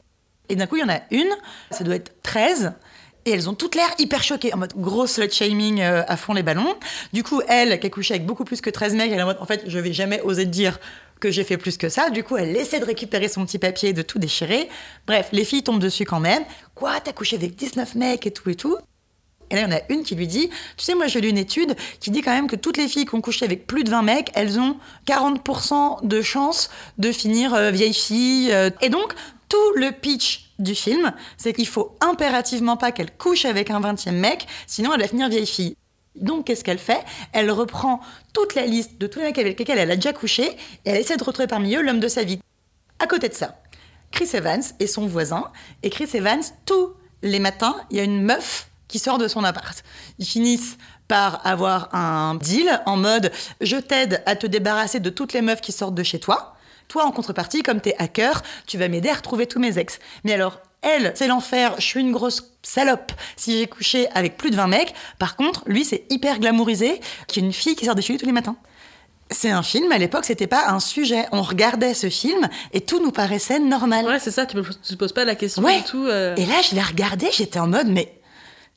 [0.50, 1.30] Et d'un coup, il y en a une,
[1.70, 2.74] ça doit être 13,
[3.26, 6.34] et elles ont toutes l'air hyper choquées, en mode gros slut shaming euh, à fond
[6.34, 6.76] les ballons.
[7.14, 9.28] Du coup, elle, qui a couché avec beaucoup plus que 13 mecs, elle est en
[9.28, 10.80] mode en fait, je vais jamais oser te dire
[11.20, 12.10] que j'ai fait plus que ça.
[12.10, 14.70] Du coup, elle essaie de récupérer son petit papier de tout déchirer.
[15.06, 16.44] Bref, les filles tombent dessus quand même.
[16.76, 18.78] Quoi, t'as couché avec 19 mecs et tout et tout.
[19.50, 21.30] Et là, il y en a une qui lui dit Tu sais, moi, j'ai lu
[21.30, 23.84] une étude qui dit quand même que toutes les filles qui ont couché avec plus
[23.84, 28.52] de 20 mecs, elles ont 40% de chances de finir euh, vieille fille.
[28.52, 28.70] euh.
[28.82, 29.14] Et donc,
[29.50, 34.12] tout le pitch du film, c'est qu'il faut impérativement pas qu'elle couche avec un 20e
[34.12, 35.76] mec, sinon elle va finir vieille fille.
[36.16, 37.00] Donc, qu'est-ce qu'elle fait?
[37.34, 38.02] Elle reprend
[38.34, 40.44] toute la liste de tous les mecs avec lesquels elle a déjà couché
[40.86, 42.40] et elle essaie de retrouver parmi eux l'homme de sa vie.
[43.00, 43.62] À côté de ça,
[44.12, 45.46] Chris Evans est son voisin.
[45.84, 49.46] Et Chris Evans, tous les matins, il y a une meuf qui sort de son
[49.46, 49.82] appart.
[50.20, 55.32] Ils finissent par avoir un deal en mode je t'aide à te débarrasser de toutes
[55.32, 56.56] les meufs qui sortent de chez toi.
[56.90, 60.00] Toi, en contrepartie, comme t'es hacker, tu vas m'aider à retrouver tous mes ex.
[60.24, 64.50] Mais alors, elle, c'est l'enfer, je suis une grosse salope si j'ai couché avec plus
[64.50, 64.94] de 20 mecs.
[65.20, 68.14] Par contre, lui, c'est hyper glamourisé, qu'il y a une fille qui sort de chez
[68.14, 68.56] lui tous les matins.
[69.32, 71.28] C'est un film, à l'époque, c'était pas un sujet.
[71.32, 74.06] On regardait ce film et tout nous paraissait normal.
[74.06, 75.78] Ouais, c'est ça, tu te poses pas la question Ouais.
[75.78, 76.06] du tout.
[76.08, 78.19] euh, Et là, je l'ai regardé, j'étais en mode, mais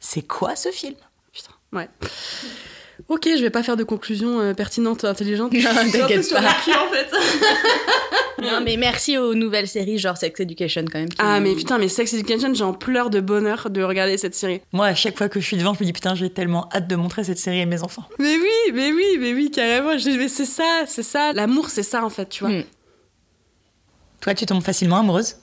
[0.04, 0.94] c'est quoi ce film?
[1.32, 1.88] Putain, ouais.
[3.08, 5.52] Ok, je vais pas faire de conclusion euh, pertinente, intelligente.
[5.54, 6.54] Non, t'inquiète sur pas.
[6.64, 7.08] cul, en fait.
[8.42, 11.08] Non mais merci aux nouvelles séries genre Sex Education quand même.
[11.08, 14.60] qui- Ah, mais putain, mais Sex Education, j'en pleure de bonheur de regarder cette série.
[14.72, 16.88] Moi, à chaque fois que je suis devant, je me dis, putain, j'ai tellement hâte
[16.88, 18.02] de montrer cette série à mes enfants.
[18.18, 19.96] Mais oui, mais oui, mais oui, carrément.
[19.96, 21.32] Je dis, mais c'est ça, c'est ça.
[21.34, 22.52] L'amour, c'est ça, en fait, tu vois.
[22.52, 22.64] Hmm.
[24.22, 25.36] Toi, tu tombes facilement amoureuse?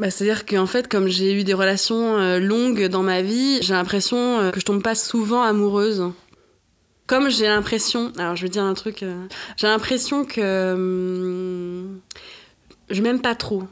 [0.00, 3.74] Bah, C'est-à-dire qu'en fait, comme j'ai eu des relations euh, longues dans ma vie, j'ai
[3.74, 6.10] l'impression euh, que je tombe pas souvent amoureuse.
[7.06, 9.26] Comme j'ai l'impression, alors je vais dire un truc, euh,
[9.58, 12.00] j'ai l'impression que hum,
[12.88, 13.64] je m'aime pas trop.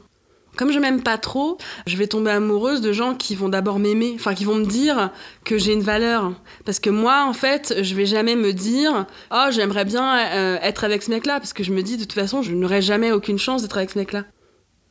[0.55, 4.11] Comme je m'aime pas trop, je vais tomber amoureuse de gens qui vont d'abord m'aimer,
[4.13, 5.09] enfin qui vont me dire
[5.45, 6.33] que j'ai une valeur.
[6.63, 11.01] Parce que moi, en fait, je vais jamais me dire oh j'aimerais bien être avec
[11.01, 13.63] ce mec-là, parce que je me dis de toute façon je n'aurai jamais aucune chance
[13.63, 14.25] d'être avec ce mec-là.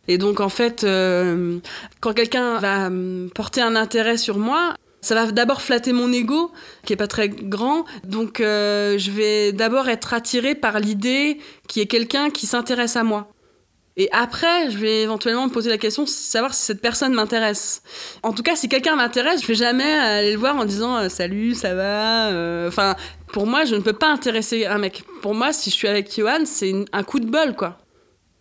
[0.09, 1.59] Et donc, en fait, euh,
[2.01, 2.91] quand quelqu'un va
[3.35, 6.51] porter un intérêt sur moi, ça va d'abord flatter mon ego,
[6.85, 7.85] qui est pas très grand.
[8.05, 12.97] Donc, euh, je vais d'abord être attirée par l'idée qu'il y ait quelqu'un qui s'intéresse
[12.97, 13.29] à moi.
[13.99, 17.83] Et après, je vais éventuellement me poser la question savoir si cette personne m'intéresse.
[18.23, 21.09] En tout cas, si quelqu'un m'intéresse, je vais jamais aller le voir en disant euh,
[21.09, 22.31] salut, ça va.
[22.67, 22.95] Enfin,
[23.33, 25.03] pour moi, je ne peux pas intéresser un mec.
[25.21, 27.79] Pour moi, si je suis avec Johan, c'est un coup de bol, quoi.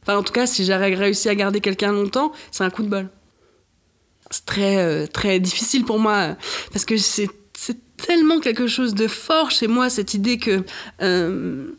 [0.08, 2.88] Enfin, en tout cas, si j'ai réussi à garder quelqu'un longtemps, c'est un coup de
[2.88, 3.10] bol.
[4.32, 6.38] C'est très, euh, très difficile pour moi,
[6.72, 7.28] parce que c'est
[7.98, 10.64] tellement quelque chose de fort chez moi, cette idée que
[11.02, 11.72] euh,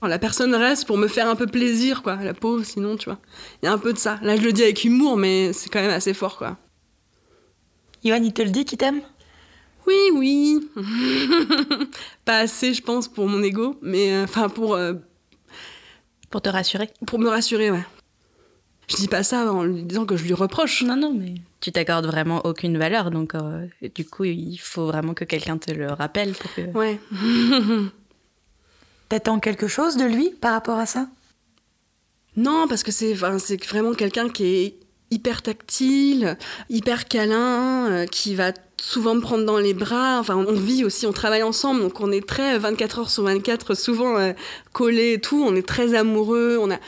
[0.00, 2.16] la personne reste pour me faire un peu plaisir, quoi.
[2.16, 3.18] La pauvre, sinon, tu vois.
[3.62, 4.18] Il y a un peu de ça.
[4.22, 6.56] Là, je le dis avec humour, mais c'est quand même assez fort, quoi.
[8.04, 9.02] Yoann, il te le dit qu'il t'aime?
[9.86, 10.70] Oui, oui.
[12.24, 14.94] Pas assez, je pense, pour mon ego, mais euh, enfin, pour, euh,
[16.30, 16.90] Pour te rassurer.
[17.06, 17.84] pour me rassurer, ouais.
[18.88, 20.82] Je dis pas ça en lui disant que je lui reproche.
[20.82, 25.12] Non non mais tu t'accordes vraiment aucune valeur donc euh, du coup il faut vraiment
[25.12, 26.60] que quelqu'un te le rappelle pour que.
[26.72, 27.00] Ouais.
[29.08, 31.08] T'attends quelque chose de lui par rapport à ça?
[32.36, 34.74] Non, parce que c'est vraiment quelqu'un qui est
[35.10, 36.36] hyper tactile,
[36.68, 40.18] hyper câlin, euh, qui va souvent me prendre dans les bras.
[40.18, 43.74] Enfin, on vit aussi, on travaille ensemble, donc on est très 24 heures sur 24,
[43.74, 44.32] souvent euh,
[44.72, 45.42] collés et tout.
[45.46, 46.58] On est très amoureux.
[46.60, 46.78] On a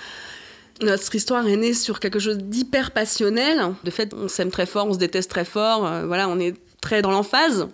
[0.81, 3.74] notre histoire est née sur quelque chose d'hyper passionnel.
[3.85, 5.87] De fait, on s'aime très fort, on se déteste très fort.
[5.87, 7.68] euh, voilà, on est très dans l'emphase.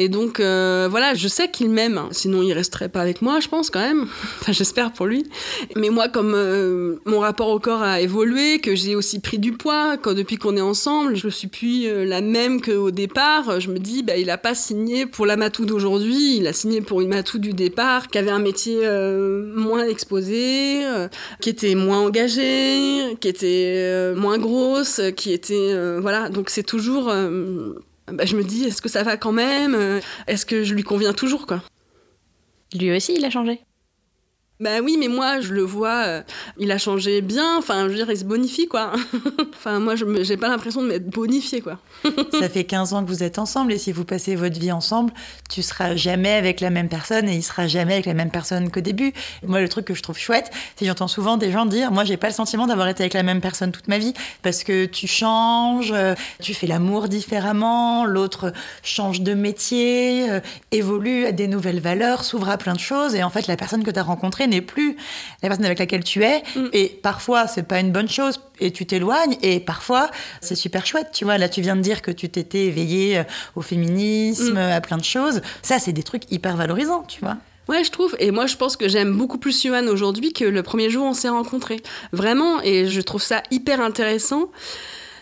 [0.00, 2.02] Et donc, euh, voilà, je sais qu'il m'aime.
[2.12, 4.02] Sinon, il resterait pas avec moi, je pense, quand même.
[4.40, 5.24] enfin, j'espère pour lui.
[5.74, 9.54] Mais moi, comme euh, mon rapport au corps a évolué, que j'ai aussi pris du
[9.54, 13.70] poids, quand depuis qu'on est ensemble, je suis plus euh, la même qu'au départ, je
[13.72, 17.00] me dis, bah, il a pas signé pour la Matou d'aujourd'hui, il a signé pour
[17.00, 18.78] une Matou du départ, qui avait un métier
[19.56, 20.82] moins exposé,
[21.40, 25.98] qui était moins engagée, qui était moins grosse, qui était...
[26.00, 27.12] voilà, donc c'est toujours...
[28.12, 29.74] bah, je me dis, est-ce que ça va quand même?
[29.74, 31.62] Euh, Est-ce que je lui conviens toujours, quoi?
[32.74, 33.60] Lui aussi, il a changé.
[34.60, 36.22] Bah oui, mais moi, je le vois, euh,
[36.58, 38.90] il a changé bien, enfin, je veux dire, il se bonifie, quoi.
[39.54, 41.78] enfin, moi, je j'ai pas l'impression de m'être bonifié, quoi.
[42.40, 45.12] Ça fait 15 ans que vous êtes ensemble et si vous passez votre vie ensemble,
[45.48, 48.68] tu seras jamais avec la même personne et il sera jamais avec la même personne
[48.72, 49.12] qu'au début.
[49.46, 52.02] Moi, le truc que je trouve chouette, c'est que j'entends souvent des gens dire Moi,
[52.02, 54.86] j'ai pas le sentiment d'avoir été avec la même personne toute ma vie parce que
[54.86, 60.40] tu changes, euh, tu fais l'amour différemment, l'autre change de métier, euh,
[60.72, 63.84] évolue à des nouvelles valeurs, s'ouvre à plein de choses et en fait, la personne
[63.84, 64.96] que tu as rencontrée n'est plus
[65.42, 66.66] la personne avec laquelle tu es Mm.
[66.72, 71.08] et parfois, c'est pas une bonne chose et tu t'éloignes et parfois, c'est super chouette,
[71.12, 71.38] tu vois.
[71.38, 73.24] Là, tu viens de dire que tu t'étais éveillée euh,
[73.56, 74.56] au féminisme, Mm.
[74.72, 75.40] à plein de choses.
[75.62, 77.36] Ça, c'est des trucs hyper valorisants, tu vois.
[77.68, 78.16] Ouais, je trouve.
[78.18, 81.08] Et moi, je pense que j'aime beaucoup plus Yohan aujourd'hui que le premier jour où
[81.10, 81.80] on s'est rencontrés.
[82.12, 82.62] Vraiment.
[82.62, 84.50] Et je trouve ça hyper intéressant.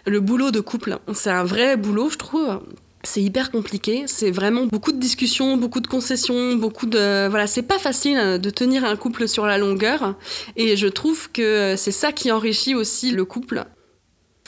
[0.07, 2.61] Le boulot de couple, c'est un vrai boulot, je trouve.
[3.07, 4.05] C'est hyper compliqué.
[4.07, 7.29] C'est vraiment beaucoup de discussions, beaucoup de concessions, beaucoup de.
[7.29, 10.16] Voilà, c'est pas facile euh, de tenir un couple sur la longueur.
[10.57, 13.64] Et je trouve que c'est ça qui enrichit aussi le couple.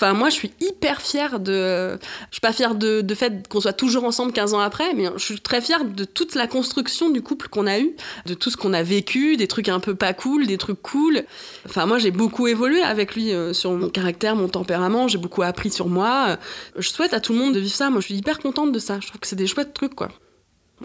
[0.00, 1.98] Enfin, moi, je suis hyper fière de.
[2.30, 5.06] Je suis pas fière de, de fait qu'on soit toujours ensemble 15 ans après, mais
[5.16, 8.48] je suis très fière de toute la construction du couple qu'on a eu, de tout
[8.48, 11.24] ce qu'on a vécu, des trucs un peu pas cool, des trucs cool.
[11.66, 15.42] Enfin, moi, j'ai beaucoup évolué avec lui euh, sur mon caractère, mon tempérament, j'ai beaucoup
[15.42, 16.38] appris sur moi.
[16.76, 17.90] Je souhaite à tout le monde de vivre ça.
[17.90, 19.00] Moi, je suis hyper contente de ça.
[19.00, 20.10] Je trouve que c'est des chouettes trucs, quoi.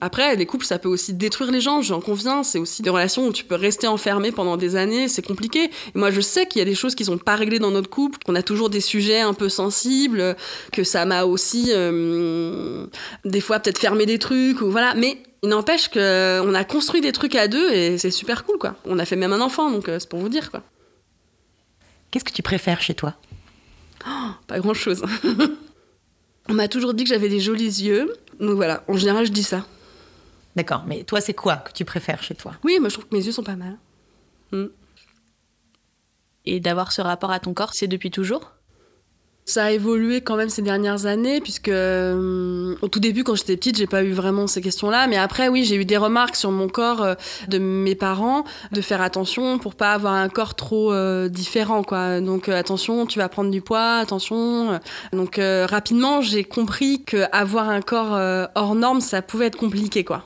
[0.01, 2.43] Après, les couples, ça peut aussi détruire les gens, j'en conviens.
[2.43, 5.65] C'est aussi des relations où tu peux rester enfermé pendant des années, c'est compliqué.
[5.65, 7.89] Et moi, je sais qu'il y a des choses qui sont pas réglées dans notre
[7.89, 10.35] couple, qu'on a toujours des sujets un peu sensibles,
[10.71, 12.87] que ça m'a aussi, euh,
[13.23, 14.95] des fois, peut-être fermé des trucs, ou voilà.
[14.95, 18.75] Mais il n'empêche qu'on a construit des trucs à deux et c'est super cool, quoi.
[18.85, 20.63] On a fait même un enfant, donc euh, c'est pour vous dire, quoi.
[22.09, 23.15] Qu'est-ce que tu préfères chez toi?
[24.47, 25.03] Pas grand-chose.
[26.49, 28.83] On m'a toujours dit que j'avais des jolis yeux, donc voilà.
[28.87, 29.65] En général, je dis ça.
[30.55, 32.53] D'accord, mais toi, c'est quoi que tu préfères chez toi?
[32.63, 33.77] Oui, moi, je trouve que mes yeux sont pas mal.
[36.45, 38.51] Et d'avoir ce rapport à ton corps, c'est depuis toujours?
[39.45, 43.57] Ça a évolué quand même ces dernières années, puisque euh, au tout début, quand j'étais
[43.57, 45.07] petite, j'ai pas eu vraiment ces questions-là.
[45.07, 47.15] Mais après, oui, j'ai eu des remarques sur mon corps euh,
[47.49, 52.21] de mes parents, de faire attention pour pas avoir un corps trop euh, différent, quoi.
[52.21, 54.79] Donc euh, attention, tu vas prendre du poids, attention.
[55.11, 59.57] Donc euh, rapidement, j'ai compris que avoir un corps euh, hors norme, ça pouvait être
[59.57, 60.23] compliqué, quoi.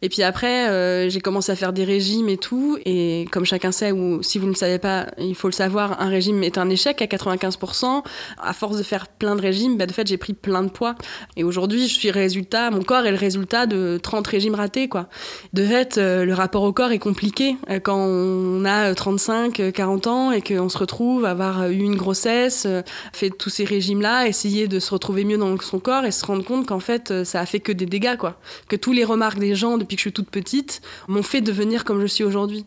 [0.00, 2.78] Et puis après, euh, j'ai commencé à faire des régimes et tout.
[2.84, 6.00] Et comme chacun sait, ou si vous ne le savez pas, il faut le savoir,
[6.00, 8.04] un régime est un échec à 95%.
[8.38, 10.94] À force de faire plein de régimes, bah, de fait, j'ai pris plein de poids.
[11.36, 15.08] Et aujourd'hui, je suis résultat, mon corps est le résultat de 30 régimes ratés, quoi.
[15.52, 19.70] De fait, euh, le rapport au corps est compliqué euh, quand on a 35, euh,
[19.70, 22.66] 40 ans et qu'on se retrouve à avoir eu une grossesse,
[23.12, 26.44] fait tous ces régimes-là, essayer de se retrouver mieux dans son corps et se rendre
[26.44, 28.38] compte qu'en fait, ça a fait que des dégâts, quoi.
[28.68, 31.84] Que tous les remarques des gens depuis que je suis toute petite m'ont fait devenir
[31.84, 32.66] comme je suis aujourd'hui.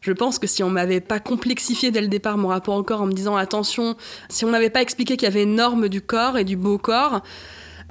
[0.00, 3.02] Je pense que si on m'avait pas complexifié dès le départ mon rapport au corps
[3.02, 3.96] en me disant attention,
[4.30, 6.78] si on m'avait pas expliqué qu'il y avait une norme du corps et du beau
[6.78, 7.22] corps,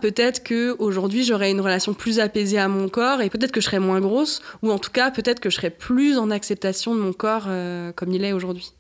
[0.01, 3.65] peut-être que aujourd'hui j'aurais une relation plus apaisée à mon corps et peut-être que je
[3.65, 7.01] serais moins grosse ou en tout cas peut-être que je serais plus en acceptation de
[7.01, 8.73] mon corps euh, comme il est aujourd'hui.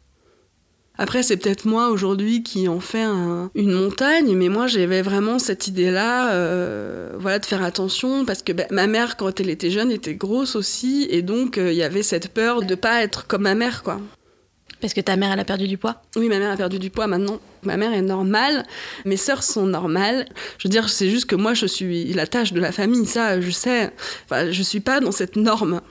[0.97, 5.39] Après, c'est peut-être moi aujourd'hui qui en fais un- une montagne, mais moi j'avais vraiment
[5.39, 9.71] cette idée-là, euh, voilà, de faire attention parce que ben, ma mère, quand elle était
[9.71, 13.27] jeune, était grosse aussi, et donc euh, il y avait cette peur de pas être
[13.27, 13.99] comme ma mère, quoi.
[14.81, 16.01] Parce que ta mère, elle a perdu du poids?
[16.15, 17.39] Oui, ma mère a perdu du poids maintenant.
[17.63, 18.65] Ma mère est normale,
[19.05, 20.27] mes sœurs sont normales.
[20.59, 23.41] Je veux dire, c'est juste que moi, je suis la tâche de la famille, ça,
[23.41, 23.91] je sais.
[24.25, 25.81] Enfin, je suis pas dans cette norme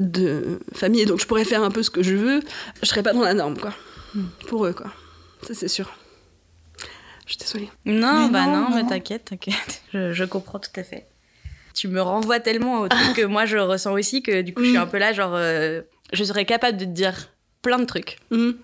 [0.00, 2.40] de famille, donc je pourrais faire un peu ce que je veux.
[2.82, 3.72] Je serais pas dans la norme, quoi.
[4.48, 4.92] Pour eux, quoi.
[5.42, 5.90] Ça, c'est sûr.
[7.26, 7.68] Je suis désolée.
[7.84, 9.82] Non, Mais bah non, non, mais t'inquiète, t'inquiète.
[9.92, 11.06] Je, je comprends tout à fait.
[11.74, 14.70] Tu me renvoies tellement au truc que moi je ressens aussi que du coup je
[14.70, 14.82] suis Mm.
[14.82, 17.28] un peu là, genre, euh, je serais capable de te dire
[17.62, 18.18] plein de trucs.
[18.30, 18.56] Mhm.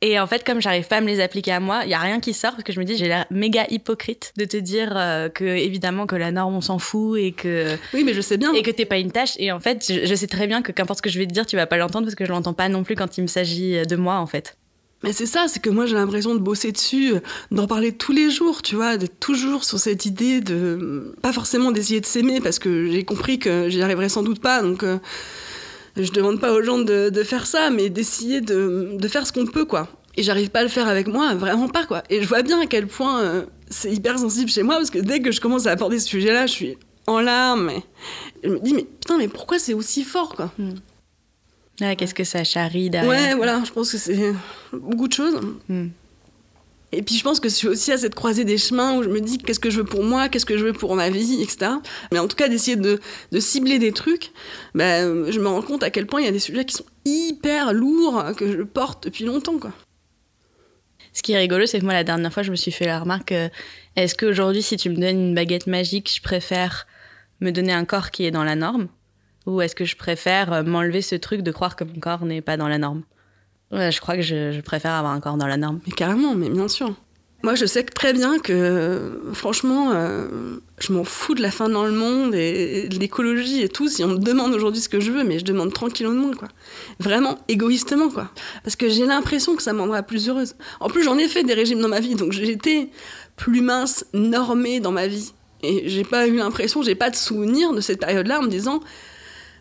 [0.00, 1.98] Et en fait, comme j'arrive pas à me les appliquer à moi, il y a
[1.98, 4.92] rien qui sort parce que je me dis j'ai l'air méga hypocrite de te dire
[4.96, 8.36] euh, que évidemment que la norme on s'en fout et que Oui, mais je sais
[8.36, 8.52] bien.
[8.54, 9.32] et que t'es pas une tâche.
[9.38, 11.32] Et en fait, je, je sais très bien que qu'importe ce que je vais te
[11.32, 13.26] dire, tu vas pas l'entendre parce que je l'entends pas non plus quand il me
[13.28, 14.56] s'agit de moi en fait.
[15.04, 17.20] Mais c'est ça, c'est que moi j'ai l'impression de bosser dessus, euh,
[17.52, 21.14] d'en parler tous les jours, tu vois, d'être toujours sur cette idée de.
[21.22, 24.60] Pas forcément d'essayer de s'aimer, parce que j'ai compris que j'y arriverais sans doute pas,
[24.60, 24.98] donc euh,
[25.96, 29.46] je demande pas aux gens de, faire ça, mais d'essayer de, de faire ce qu'on
[29.46, 29.88] peut, quoi.
[30.16, 32.02] Et j'arrive pas à le faire avec moi, vraiment pas, quoi.
[32.10, 34.98] Et je vois bien à quel point euh, c'est hyper sensible chez moi, parce que
[34.98, 37.84] dès que je commence à aborder ce sujet-là, je suis en larmes, et
[38.42, 40.52] je me dis, mais putain, mais pourquoi c'est aussi fort, quoi?
[41.78, 44.32] Qu'est-ce que ça charrie derrière Ouais, voilà, je pense que c'est
[44.72, 45.40] beaucoup de choses.
[45.68, 45.88] Hmm.
[46.90, 49.10] Et puis je pense que je suis aussi à cette croisée des chemins où je
[49.10, 51.42] me dis qu'est-ce que je veux pour moi, qu'est-ce que je veux pour ma vie,
[51.42, 51.72] etc.
[52.12, 52.98] Mais en tout cas, d'essayer de,
[53.30, 54.32] de cibler des trucs,
[54.74, 56.86] bah, je me rends compte à quel point il y a des sujets qui sont
[57.04, 59.58] hyper lourds, que je porte depuis longtemps.
[59.58, 59.72] Quoi.
[61.12, 63.00] Ce qui est rigolo, c'est que moi, la dernière fois, je me suis fait la
[63.00, 63.48] remarque euh,
[63.96, 66.86] est-ce qu'aujourd'hui, si tu me donnes une baguette magique, je préfère
[67.40, 68.88] me donner un corps qui est dans la norme
[69.48, 72.42] Ou est-ce que je préfère euh, m'enlever ce truc de croire que mon corps n'est
[72.42, 73.02] pas dans la norme?
[73.72, 75.80] Je crois que je, préfère avoir un corps dans la norme.
[75.86, 76.94] Mais carrément, mais bien sûr.
[77.42, 81.68] Moi, je sais très bien que, euh, franchement, euh, je m'en fous de la fin
[81.68, 83.88] dans le monde et, de l'écologie et tout.
[83.88, 86.48] Si on me demande aujourd'hui ce que je veux, mais je demande tranquillement, quoi.
[86.98, 88.30] Vraiment, égoïstement, quoi.
[88.64, 90.56] Parce que j'ai l'impression que ça me rendra plus heureuse.
[90.80, 92.90] En plus, j'en ai fait des régimes dans ma vie, donc j'ai été
[93.36, 95.32] plus mince, normée dans ma vie.
[95.62, 98.80] Et j'ai pas eu l'impression, j'ai pas de souvenir de cette période-là en me disant,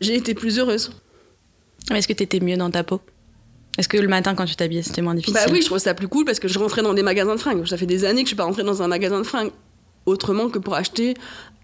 [0.01, 0.91] j'ai été plus heureuse.
[1.93, 3.01] Est-ce que t'étais mieux dans ta peau?
[3.77, 5.39] Est-ce que le matin, quand tu t'habillais, c'était moins difficile?
[5.45, 7.39] Bah oui, je trouve ça plus cool parce que je rentrais dans des magasins de
[7.39, 7.65] fringues.
[7.67, 9.51] Ça fait des années que je suis pas rentrée dans un magasin de fringues
[10.07, 11.13] autrement que pour acheter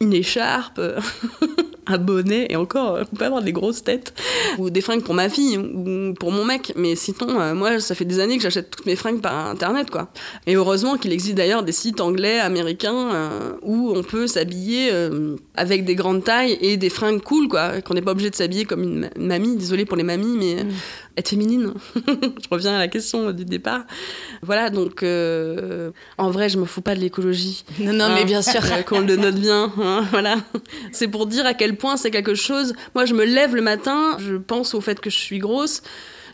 [0.02, 1.00] une écharpe, euh,
[1.88, 4.14] un bonnet et encore, euh, on peut avoir des grosses têtes
[4.58, 6.74] ou des fringues pour ma fille ou pour mon mec.
[6.76, 9.90] Mais sinon, euh, moi, ça fait des années que j'achète toutes mes fringues par internet,
[9.90, 10.10] quoi.
[10.46, 14.92] Et heureusement qu'il existe d'ailleurs des sites anglais, américains où on peut s'habiller
[15.56, 17.82] avec des grandes tailles et des fringues cool, quoi.
[17.82, 19.56] Qu'on n'est pas obligé de s'habiller comme une, ma- une mamie.
[19.58, 20.66] Désolée pour les mamies, mais
[21.18, 21.74] être féminine.
[21.96, 23.82] je reviens à la question du départ.
[24.42, 27.64] Voilà, donc euh, en vrai, je me fous pas de l'écologie.
[27.80, 28.62] Non, non, mais Hein, bien sûr.
[28.64, 30.38] euh, qu'on le note bien, hein, voilà.
[30.92, 32.74] C'est pour dire à quel point c'est quelque chose.
[32.96, 35.82] Moi, je me lève le matin, je pense au fait que je suis grosse.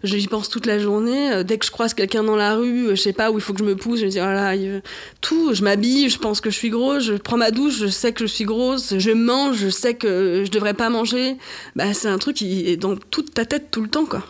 [0.02, 1.34] J'y pense toute la journée.
[1.34, 3.52] Euh, Dès que je croise quelqu'un dans la rue, je sais pas où il faut
[3.52, 4.82] que je me pousse, je me dis voilà, il-
[5.20, 5.54] tout.
[5.54, 7.04] Je m'habille, je pense que je suis grosse.
[7.04, 8.98] Je prends ma douche, je sais que je suis grosse.
[8.98, 11.36] Je mange, je sais que je devrais pas manger.
[11.76, 14.24] Bah, c'est un truc qui est dans toute ta tête tout le temps, quoi.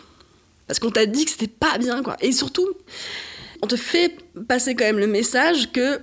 [0.70, 2.16] Parce qu'on t'a dit que c'était pas bien, quoi.
[2.20, 2.68] Et surtout,
[3.60, 5.98] on te fait passer quand même le message que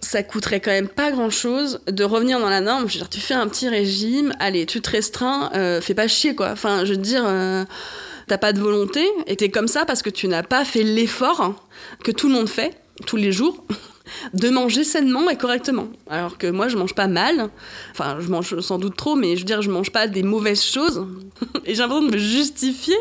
[0.00, 2.88] ça coûterait quand même pas grand chose de revenir dans la norme.
[2.88, 6.08] Je veux dire, tu fais un petit régime, allez, tu te restreins, euh, fais pas
[6.08, 6.50] chier quoi.
[6.50, 7.64] Enfin, je veux dire, euh,
[8.26, 11.54] t'as pas de volonté et t'es comme ça parce que tu n'as pas fait l'effort
[12.02, 12.76] que tout le monde fait
[13.06, 13.64] tous les jours.
[14.34, 15.88] De manger sainement et correctement.
[16.08, 17.50] Alors que moi, je mange pas mal.
[17.92, 20.62] Enfin, je mange sans doute trop, mais je veux dire, je mange pas des mauvaises
[20.62, 21.06] choses.
[21.64, 22.96] et j'ai l'impression de me justifier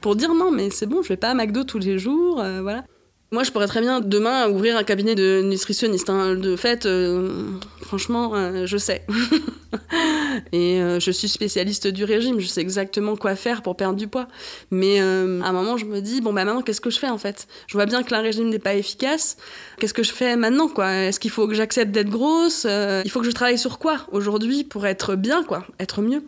[0.00, 2.60] pour dire non, mais c'est bon, je vais pas à McDo tous les jours, euh,
[2.62, 2.84] voilà.
[3.30, 6.08] Moi, je pourrais très bien demain ouvrir un cabinet de nutritionniste.
[6.08, 6.34] hein.
[6.34, 7.50] De fait, euh,
[7.82, 9.04] franchement, euh, je sais.
[10.52, 12.40] Et euh, je suis spécialiste du régime.
[12.40, 14.28] Je sais exactement quoi faire pour perdre du poids.
[14.70, 17.18] Mais à un moment, je me dis bon bah maintenant, qu'est-ce que je fais en
[17.18, 17.46] fait?
[17.66, 19.36] Je vois bien que un régime n'est pas efficace.
[19.78, 20.90] Qu'est-ce que je fais maintenant quoi?
[20.90, 22.66] Est-ce qu'il faut que j'accepte d'être grosse?
[23.04, 26.22] Il faut que je travaille sur quoi aujourd'hui pour être bien quoi, être mieux?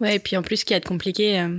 [0.00, 1.58] Ouais, et puis en plus, ce qui est compliqué euh,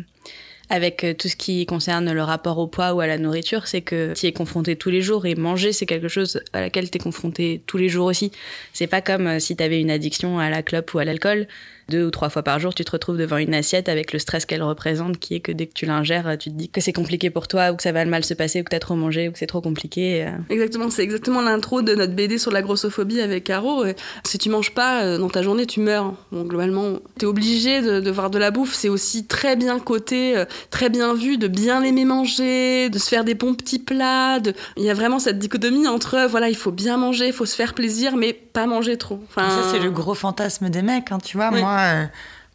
[0.70, 3.82] avec euh, tout ce qui concerne le rapport au poids ou à la nourriture, c'est
[3.82, 6.98] que tu es confronté tous les jours et manger, c'est quelque chose à laquelle tu
[6.98, 8.32] es confronté tous les jours aussi.
[8.74, 11.48] C'est pas comme euh, si tu avais une addiction à la clope ou à l'alcool.
[11.90, 14.46] Deux ou trois fois par jour, tu te retrouves devant une assiette avec le stress
[14.46, 16.94] qu'elle représente, qui est que dès que tu l'ingères, euh, tu te dis que c'est
[16.94, 19.28] compliqué pour toi ou que ça va mal se passer ou que t'as trop mangé
[19.28, 20.26] ou que c'est trop compliqué.
[20.26, 20.32] euh.
[20.50, 23.84] Exactement, c'est exactement l'intro de notre BD sur la grossophobie avec Caro.
[24.26, 26.14] Si tu manges pas euh, dans ta journée, tu meurs.
[26.32, 28.74] Donc globalement, t'es obligé de, de voir de la bouffe.
[28.74, 33.24] C'est aussi très bien coté, très bien vu, de bien aimer manger, de se faire
[33.24, 34.40] des bons petits plats.
[34.40, 37.46] de- Il y a vraiment cette dichotomie entre, voilà, il faut bien manger, il faut
[37.46, 39.20] se faire plaisir, mais pas manger trop.
[39.30, 41.50] Enfin, Ça, c'est le gros fantasme des mecs, hein, tu vois.
[41.54, 41.62] Oui.
[41.62, 42.06] Moi, euh,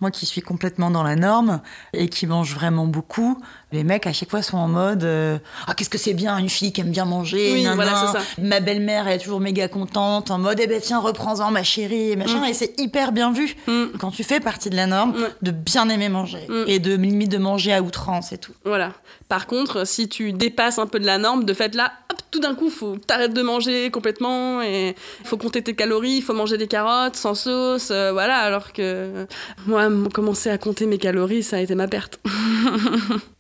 [0.01, 1.61] moi qui suis complètement dans la norme
[1.93, 3.41] et qui mange vraiment beaucoup,
[3.75, 6.49] les mecs à chaque fois sont en mode euh, Ah, qu'est-ce que c'est bien, une
[6.49, 7.53] fille qui aime bien manger.
[7.55, 8.13] Oui, nan, voilà, nan.
[8.13, 8.19] ça.
[8.41, 12.13] Ma belle-mère, elle est toujours méga contente, en mode Eh ben tiens, reprends-en ma chérie,
[12.13, 12.41] et machin.
[12.41, 12.45] Mm.
[12.45, 13.97] Et c'est hyper bien vu Mm.
[13.99, 15.29] quand tu fais partie de la norme Ouais.
[15.43, 16.65] de bien aimer manger Mm.
[16.69, 18.53] et de limite de manger à outrance et tout.
[18.65, 18.93] Voilà.
[19.29, 22.41] Par contre, si tu dépasses un peu de la norme, de fait là, hop, tout
[22.41, 24.95] d'un coup, faut t'arrêtes de manger complètement et
[25.25, 28.37] faut compter tes calories, il faut manger des carottes sans sauce, euh, voilà.
[28.39, 29.27] Alors que
[29.67, 32.21] moi, commencer à compter mes calories, ça a été ma perte.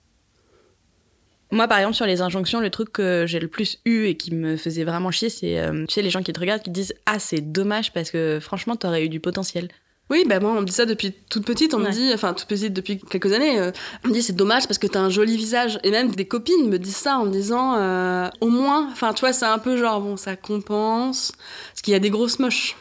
[1.54, 4.34] Moi, par exemple, sur les injonctions, le truc que j'ai le plus eu et qui
[4.34, 6.74] me faisait vraiment chier, c'est euh, tu sais, les gens qui te regardent qui te
[6.74, 9.68] disent Ah, c'est dommage parce que franchement, t'aurais eu du potentiel.
[10.10, 12.46] Oui, bah moi on me dit ça depuis toute petite, on me dit, enfin toute
[12.46, 13.70] petite depuis quelques années, euh,
[14.04, 15.78] on me dit c'est dommage parce que t'as un joli visage.
[15.82, 19.20] Et même des copines me disent ça en me disant euh, au moins, enfin tu
[19.20, 21.32] vois, c'est un peu genre bon, ça compense,
[21.70, 22.76] parce qu'il y a des grosses moches.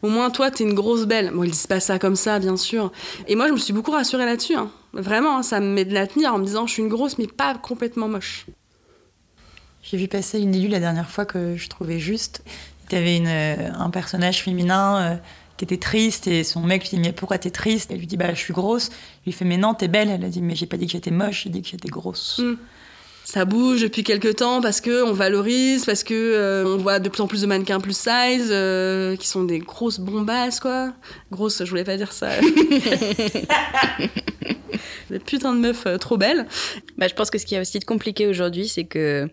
[0.00, 1.32] Au moins toi t'es une grosse belle.
[1.34, 2.92] Bon ils disent pas ça comme ça bien sûr.
[3.26, 4.54] Et moi je me suis beaucoup rassurée là-dessus.
[4.54, 4.70] hein.
[4.92, 7.18] Vraiment, hein, ça me met de la tenir en me disant je suis une grosse
[7.18, 8.46] mais pas complètement moche.
[9.82, 12.42] J'ai vu passer une élue la dernière fois que je trouvais juste.
[12.90, 15.16] Il y avait une, euh, un personnage féminin euh,
[15.56, 17.90] qui était triste et son mec lui dit mais pourquoi t'es triste?
[17.90, 18.88] Elle lui dit bah je suis grosse.
[19.24, 20.08] Il lui fait mais non t'es belle.
[20.08, 22.38] Elle a dit mais j'ai pas dit que j'étais moche, j'ai dit que j'étais grosse.
[22.38, 22.54] Mm.
[23.30, 27.10] Ça bouge depuis quelques temps parce que on valorise, parce que euh, on voit de
[27.10, 30.94] plus en plus de mannequins plus size euh, qui sont des grosses bombasses quoi.
[31.30, 32.30] Grosses, je voulais pas dire ça.
[35.10, 36.46] des putains de meufs euh, trop belles.
[36.96, 39.28] Bah, je pense que ce qui est aussi compliqué aujourd'hui, c'est que.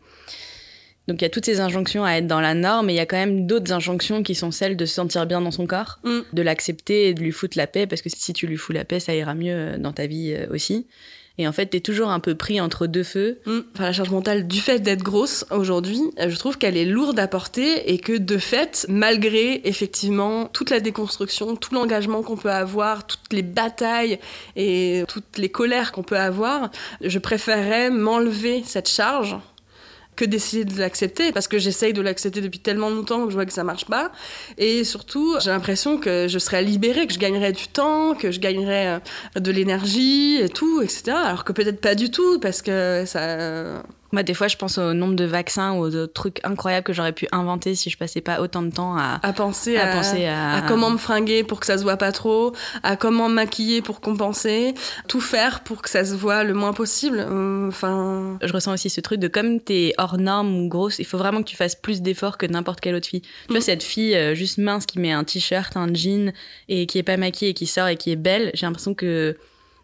[1.07, 2.99] Donc, il y a toutes ces injonctions à être dans la norme, mais il y
[2.99, 5.99] a quand même d'autres injonctions qui sont celles de se sentir bien dans son corps,
[6.03, 6.19] Mm.
[6.33, 8.83] de l'accepter et de lui foutre la paix, parce que si tu lui fous la
[8.83, 10.85] paix, ça ira mieux dans ta vie aussi.
[11.37, 13.39] Et en fait, t'es toujours un peu pris entre deux feux.
[13.45, 13.59] Mm.
[13.73, 17.19] Enfin, la charge mentale du fait d'être grosse aujourd'hui, euh, je trouve qu'elle est lourde
[17.19, 22.51] à porter et que de fait, malgré effectivement toute la déconstruction, tout l'engagement qu'on peut
[22.51, 24.19] avoir, toutes les batailles
[24.55, 26.71] et toutes les colères qu'on peut avoir,
[27.01, 29.35] je préférerais m'enlever cette charge
[30.15, 33.45] que d'essayer de l'accepter parce que j'essaye de l'accepter depuis tellement longtemps que je vois
[33.45, 34.11] que ça marche pas.
[34.57, 38.39] Et surtout j'ai l'impression que je serais libérée que je gagnerais du temps que je
[38.39, 38.99] gagnerais
[39.35, 43.83] euh, de l'énergie et tout etc alors que peut-être pas du tout parce que ça
[44.11, 47.11] Moi, des fois, je pense au nombre de vaccins ou de trucs incroyables que j'aurais
[47.11, 50.25] pu inventer si je passais pas autant de temps à, à penser à à, penser
[50.25, 52.53] à, à comment me fringuer pour que ça se voit pas trop,
[52.83, 54.73] à comment me maquiller pour compenser,
[55.07, 57.19] tout faire pour que ça se voit le moins possible.
[57.19, 61.05] Euh, Enfin, Je ressens aussi ce truc de comme t'es hors norme ou grosse, il
[61.05, 63.21] faut vraiment que tu fasses plus d'efforts que n'importe quelle autre fille.
[63.21, 63.61] Tu vois, Mm.
[63.61, 66.31] cette fille euh, juste mince qui met un t-shirt, un jean
[66.69, 69.35] et qui est pas maquillée et qui sort et qui est belle, j'ai l'impression que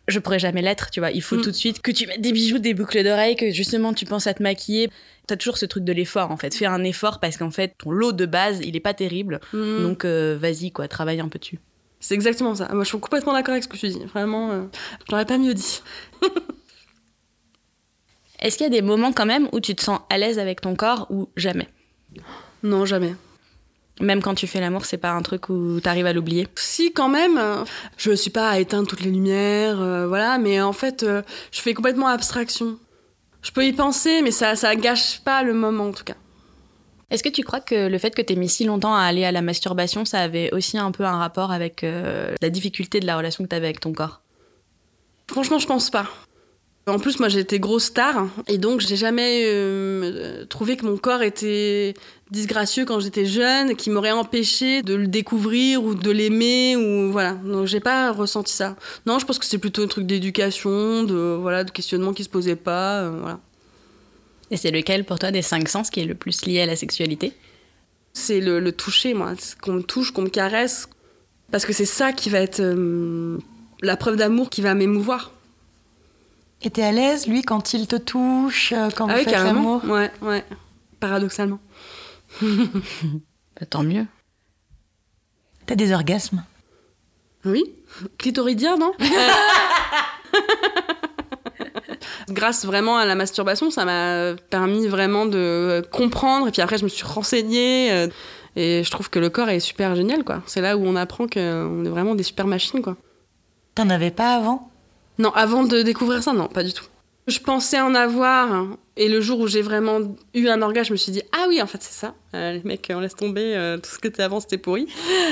[0.08, 1.12] je pourrais jamais l'être, tu vois.
[1.12, 1.42] Il faut Mm.
[1.42, 4.28] tout de suite que tu mettes des bijoux, des boucles d'oreilles, que justement tu penses
[4.28, 4.90] à te maquiller.
[5.28, 6.54] T'as toujours ce truc de l'effort en fait.
[6.56, 9.40] Fais un effort parce qu'en fait ton lot de base il est pas terrible.
[9.54, 11.60] hmm, Donc euh, vas-y quoi, travaille un peu dessus.
[12.00, 12.68] c'est exactement ça.
[12.74, 14.04] Moi, je suis complètement d'accord avec ce que tu dis.
[14.06, 14.64] Vraiment, euh,
[15.10, 15.82] j'aurais pas mieux dit.
[18.40, 20.62] Est-ce qu'il y a des moments quand même où tu te sens à l'aise avec
[20.62, 21.70] ton corps ou jamais?
[22.64, 23.14] Non, jamais.
[24.00, 26.48] Même quand tu fais l'amour, c'est pas un truc où t'arrives à l'oublier.
[26.56, 27.40] Si, quand même,
[27.98, 31.22] je suis pas à éteindre toutes les lumières, euh, voilà, mais en fait, euh,
[31.52, 32.78] je fais complètement abstraction.
[33.42, 36.16] Je peux y penser, mais ça, ça gâche pas le moment, en tout cas.
[37.10, 39.32] Est-ce que tu crois que le fait que t'aies mis si longtemps à aller à
[39.32, 43.18] la masturbation, ça avait aussi un peu un rapport avec euh, la difficulté de la
[43.18, 44.22] relation que t'avais avec ton corps?
[45.28, 46.08] Franchement, je pense pas.
[46.92, 51.22] En plus, moi, j'étais grosse star, et donc j'ai jamais euh, trouvé que mon corps
[51.22, 51.94] était
[52.32, 57.34] disgracieux quand j'étais jeune, qui m'aurait empêché de le découvrir ou de l'aimer, ou voilà.
[57.46, 58.76] Donc, j'ai pas ressenti ça.
[59.06, 62.30] Non, je pense que c'est plutôt un truc d'éducation, de voilà, de questionnement qui se
[62.30, 63.40] posait pas, euh, voilà.
[64.50, 66.76] Et c'est lequel pour toi des cinq sens qui est le plus lié à la
[66.76, 67.32] sexualité?
[68.12, 69.32] C'est le, le toucher, moi.
[69.62, 70.90] Qu'on me touche, qu'on me caresse.
[71.52, 73.38] Parce que c'est ça qui va être euh,
[73.82, 75.32] la preuve d'amour qui va m'émouvoir.
[76.64, 79.34] Et t'es à l'aise, lui, quand il te touche, euh, quand vous Ah oui, faites
[79.34, 79.80] carrément.
[79.84, 79.84] l'amour?
[79.86, 80.46] Ouais, ouais.
[81.00, 81.60] Paradoxalement.
[82.42, 84.06] Bah, Tant mieux.
[85.66, 86.44] T'as des orgasmes?
[87.46, 87.64] Oui.
[88.18, 88.92] Clitoridien, non?
[92.30, 96.48] Grâce vraiment à la masturbation, ça m'a permis vraiment de comprendre.
[96.48, 97.92] Et puis après, je me suis renseignée.
[97.92, 98.08] euh,
[98.56, 100.42] Et je trouve que le corps est super génial, quoi.
[100.46, 102.96] C'est là où on apprend qu'on est vraiment des super machines, quoi.
[103.76, 104.71] T'en avais pas avant?
[105.22, 106.86] Non, avant de découvrir ça, non, pas du tout.
[107.28, 108.66] Je pensais en avoir,
[108.98, 110.00] et le jour où j'ai vraiment
[110.34, 112.16] eu un orgasme, je me suis dit ah oui, en fait c'est ça.
[112.34, 114.88] Euh, les mecs, on laisse tomber, euh, tout ce que était avant c'était pourri.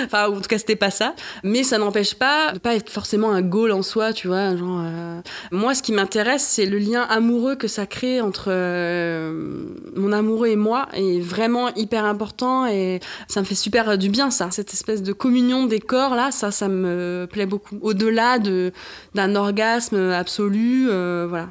[0.05, 1.15] Enfin, en tout cas c'était pas ça.
[1.43, 4.55] Mais ça n'empêche pas de pas être forcément un goal en soi, tu vois.
[4.55, 5.21] Genre, euh,
[5.51, 9.65] moi, ce qui m'intéresse, c'est le lien amoureux que ça crée entre euh,
[9.95, 14.09] mon amoureux et moi, est vraiment hyper important et ça me fait super euh, du
[14.09, 14.51] bien ça.
[14.51, 17.79] Cette espèce de communion des corps là, ça, ça me plaît beaucoup.
[17.81, 18.71] Au-delà de
[19.15, 21.49] d'un orgasme absolu, euh, voilà.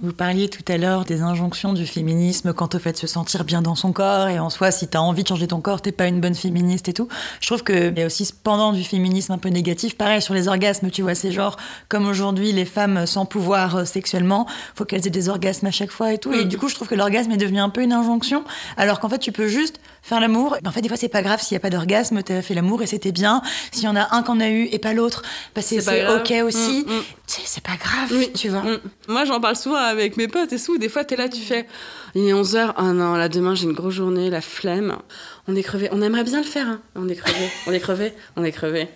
[0.00, 3.42] Vous parliez tout à l'heure des injonctions du féminisme quant au fait de se sentir
[3.42, 5.90] bien dans son corps et en soi, si t'as envie de changer ton corps, t'es
[5.90, 7.08] pas une bonne féministe et tout.
[7.40, 9.96] Je trouve qu'il y a aussi ce pendant du féminisme un peu négatif.
[9.96, 11.56] Pareil sur les orgasmes, tu vois, c'est genre
[11.88, 14.46] comme aujourd'hui les femmes sans pouvoir euh, sexuellement,
[14.76, 16.32] faut qu'elles aient des orgasmes à chaque fois et tout.
[16.32, 16.48] Et Mm.
[16.48, 18.44] du coup, je trouve que l'orgasme est devenu un peu une injonction,
[18.76, 20.56] alors qu'en fait, tu peux juste faire l'amour.
[20.64, 22.82] En fait, des fois, c'est pas grave s'il y a pas d'orgasme, t'as fait l'amour
[22.82, 23.42] et c'était bien.
[23.72, 25.22] S'il y en a un qu'on a eu et pas l'autre,
[25.56, 25.78] bah c'est
[26.08, 26.84] ok aussi.
[26.86, 27.02] Mm, mm.
[27.26, 28.62] C'est pas grave, tu vois.
[29.08, 30.78] Moi, j'en parle souvent avec mes potes et tout.
[30.78, 31.66] Des fois, t'es là, tu fais,
[32.14, 34.98] il est 11h, ah non, là demain j'ai une grosse journée, la flemme.
[35.46, 35.88] On est crevé.
[35.92, 36.80] On aimerait bien le faire, hein.
[36.94, 38.88] On est crevé, on est crevé, on est crevé.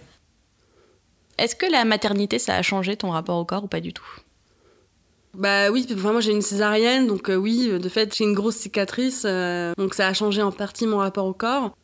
[1.39, 4.07] Est-ce que la maternité, ça a changé ton rapport au corps ou pas du tout?
[5.35, 9.23] Bah oui, moi j'ai une césarienne, donc euh, oui, de fait j'ai une grosse cicatrice,
[9.25, 11.75] euh, donc ça a changé en partie mon rapport au corps.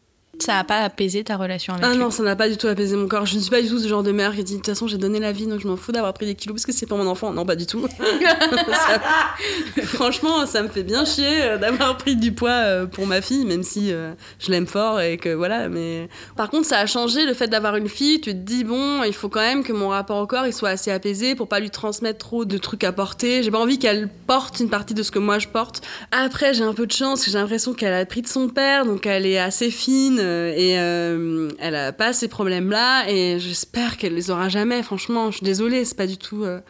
[0.40, 2.68] Ça n'a pas apaisé ta relation avec Ah lui non, ça n'a pas du tout
[2.68, 3.26] apaisé mon corps.
[3.26, 4.86] Je ne suis pas du tout ce genre de mère qui dit de toute façon
[4.86, 6.86] j'ai donné la vie donc je m'en fous d'avoir pris des kilos parce que c'est
[6.86, 7.32] pour mon enfant.
[7.32, 7.86] Non, pas du tout.
[8.06, 13.20] Ça- Franchement, ça me fait bien chier euh, d'avoir pris du poids euh, pour ma
[13.20, 15.68] fille, même si euh, je l'aime fort et que voilà.
[15.68, 18.20] Mais par contre, ça a changé le fait d'avoir une fille.
[18.20, 20.70] Tu te dis bon, il faut quand même que mon rapport au corps il soit
[20.70, 23.42] assez apaisé pour pas lui transmettre trop de trucs à porter.
[23.42, 25.82] J'ai pas envie qu'elle porte une partie de ce que moi je porte.
[26.12, 29.06] Après, j'ai un peu de chance, j'ai l'impression qu'elle a pris de son père, donc
[29.06, 30.20] elle est assez fine
[30.56, 33.08] et euh, elle a pas ces problèmes-là.
[33.10, 34.82] Et j'espère qu'elle les aura jamais.
[34.82, 36.60] Franchement, je suis désolée, c'est pas du tout euh,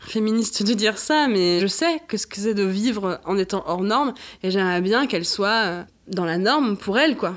[0.00, 3.64] féministe de dire ça, mais je sais que ce que c'est de vivre en étant
[3.66, 7.36] hors norme, et j'aimerais bien qu'elle soit euh, dans la norme pour elle, quoi.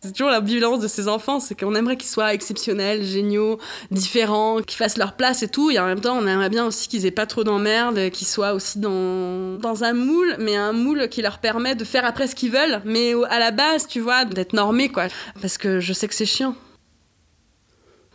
[0.00, 3.58] C'est toujours la violence de ces enfants, c'est qu'on aimerait qu'ils soient exceptionnels, géniaux,
[3.90, 6.86] différents, qu'ils fassent leur place et tout, et en même temps on aimerait bien aussi
[6.86, 11.08] qu'ils aient pas trop d'emmerdes, qu'ils soient aussi dans, dans un moule, mais un moule
[11.08, 14.24] qui leur permet de faire après ce qu'ils veulent, mais à la base, tu vois,
[14.24, 15.08] d'être normés, quoi.
[15.40, 16.54] Parce que je sais que c'est chiant.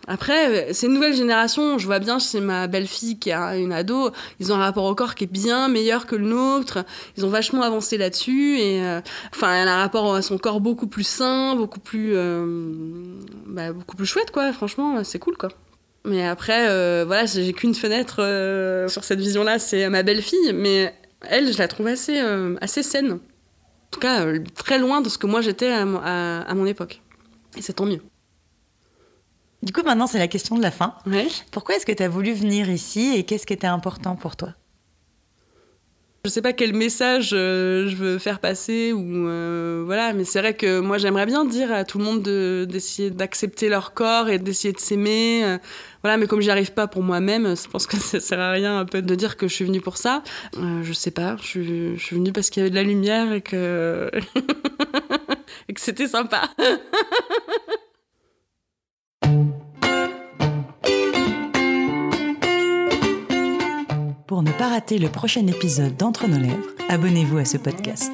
[0.08, 1.78] Après, euh, c'est une nouvelle génération.
[1.78, 4.96] Je vois bien chez ma belle-fille qui a une ado, ils ont un rapport au
[4.96, 6.84] corps qui est bien meilleur que le nôtre.
[7.18, 9.02] Ils ont vachement avancé là-dessus et euh,
[9.34, 12.46] enfin, elle a un rapport à son corps beaucoup plus sain, beaucoup plus, euh,
[13.48, 14.52] bah, beaucoup plus chouette quoi.
[14.52, 15.50] Franchement, c'est cool quoi.
[16.06, 16.66] Mais après,
[17.06, 18.16] voilà, j'ai qu'une fenêtre
[18.90, 22.20] sur cette vision-là, c'est ma belle-fille, mais elle, je la trouve assez,
[22.60, 23.14] assez saine.
[23.14, 23.20] En
[23.92, 24.26] tout cas,
[24.56, 27.02] très loin de ce que moi j'étais à, à- à mon époque.
[27.58, 28.02] Et c'est tant mieux.
[29.64, 30.94] Du coup, maintenant, c'est la question de la fin.
[31.52, 34.50] Pourquoi est-ce que tu as voulu venir ici et qu'est-ce qui était important pour toi?
[36.26, 40.40] Je sais pas quel message euh, je veux faire passer ou euh, voilà, mais c'est
[40.40, 44.30] vrai que moi j'aimerais bien dire à tout le monde de- d'essayer d'accepter leur corps
[44.30, 45.44] et d'essayer de s'aimer.
[45.44, 45.58] euh,
[46.02, 48.78] voilà, mais comme j'y arrive pas pour moi-même, je pense que ça sert à rien
[48.80, 50.24] un peu de dire que je suis venue pour ça.
[50.82, 53.34] Je sais pas, je suis, je suis venue parce qu'il y avait de la lumière
[53.34, 54.10] et que
[55.68, 56.50] et que c'était sympa.
[64.34, 68.12] Pour ne pas rater le prochain épisode d'Entre nos lèvres, abonnez-vous à ce podcast.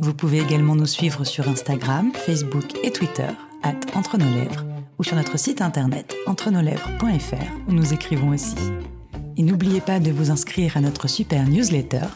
[0.00, 3.28] Vous pouvez également nous suivre sur Instagram, Facebook et Twitter,
[3.62, 4.64] at Entre nos lèvres,
[4.98, 8.54] ou sur notre site internet entrenoslèvres.fr où nous écrivons aussi.
[9.36, 12.06] Et n'oubliez pas de vous inscrire à notre super newsletter.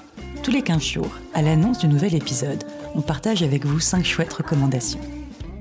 [0.42, 2.64] Tous les 15 jours, à l'annonce du nouvel épisode,
[2.94, 5.00] on partage avec vous 5 chouettes recommandations.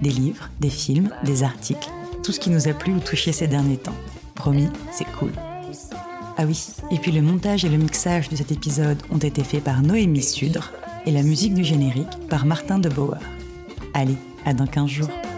[0.02, 1.90] Des livres, des films, des articles,
[2.24, 3.98] tout ce qui nous a plu ou touché ces derniers temps.
[4.36, 5.34] Promis, c'est cool.
[6.44, 9.64] Ah oui, et puis le montage et le mixage de cet épisode ont été faits
[9.64, 10.74] par Noémie Sudre
[11.06, 12.90] et la musique du générique par Martin de.
[13.94, 15.33] Allez, à dans 15 jours.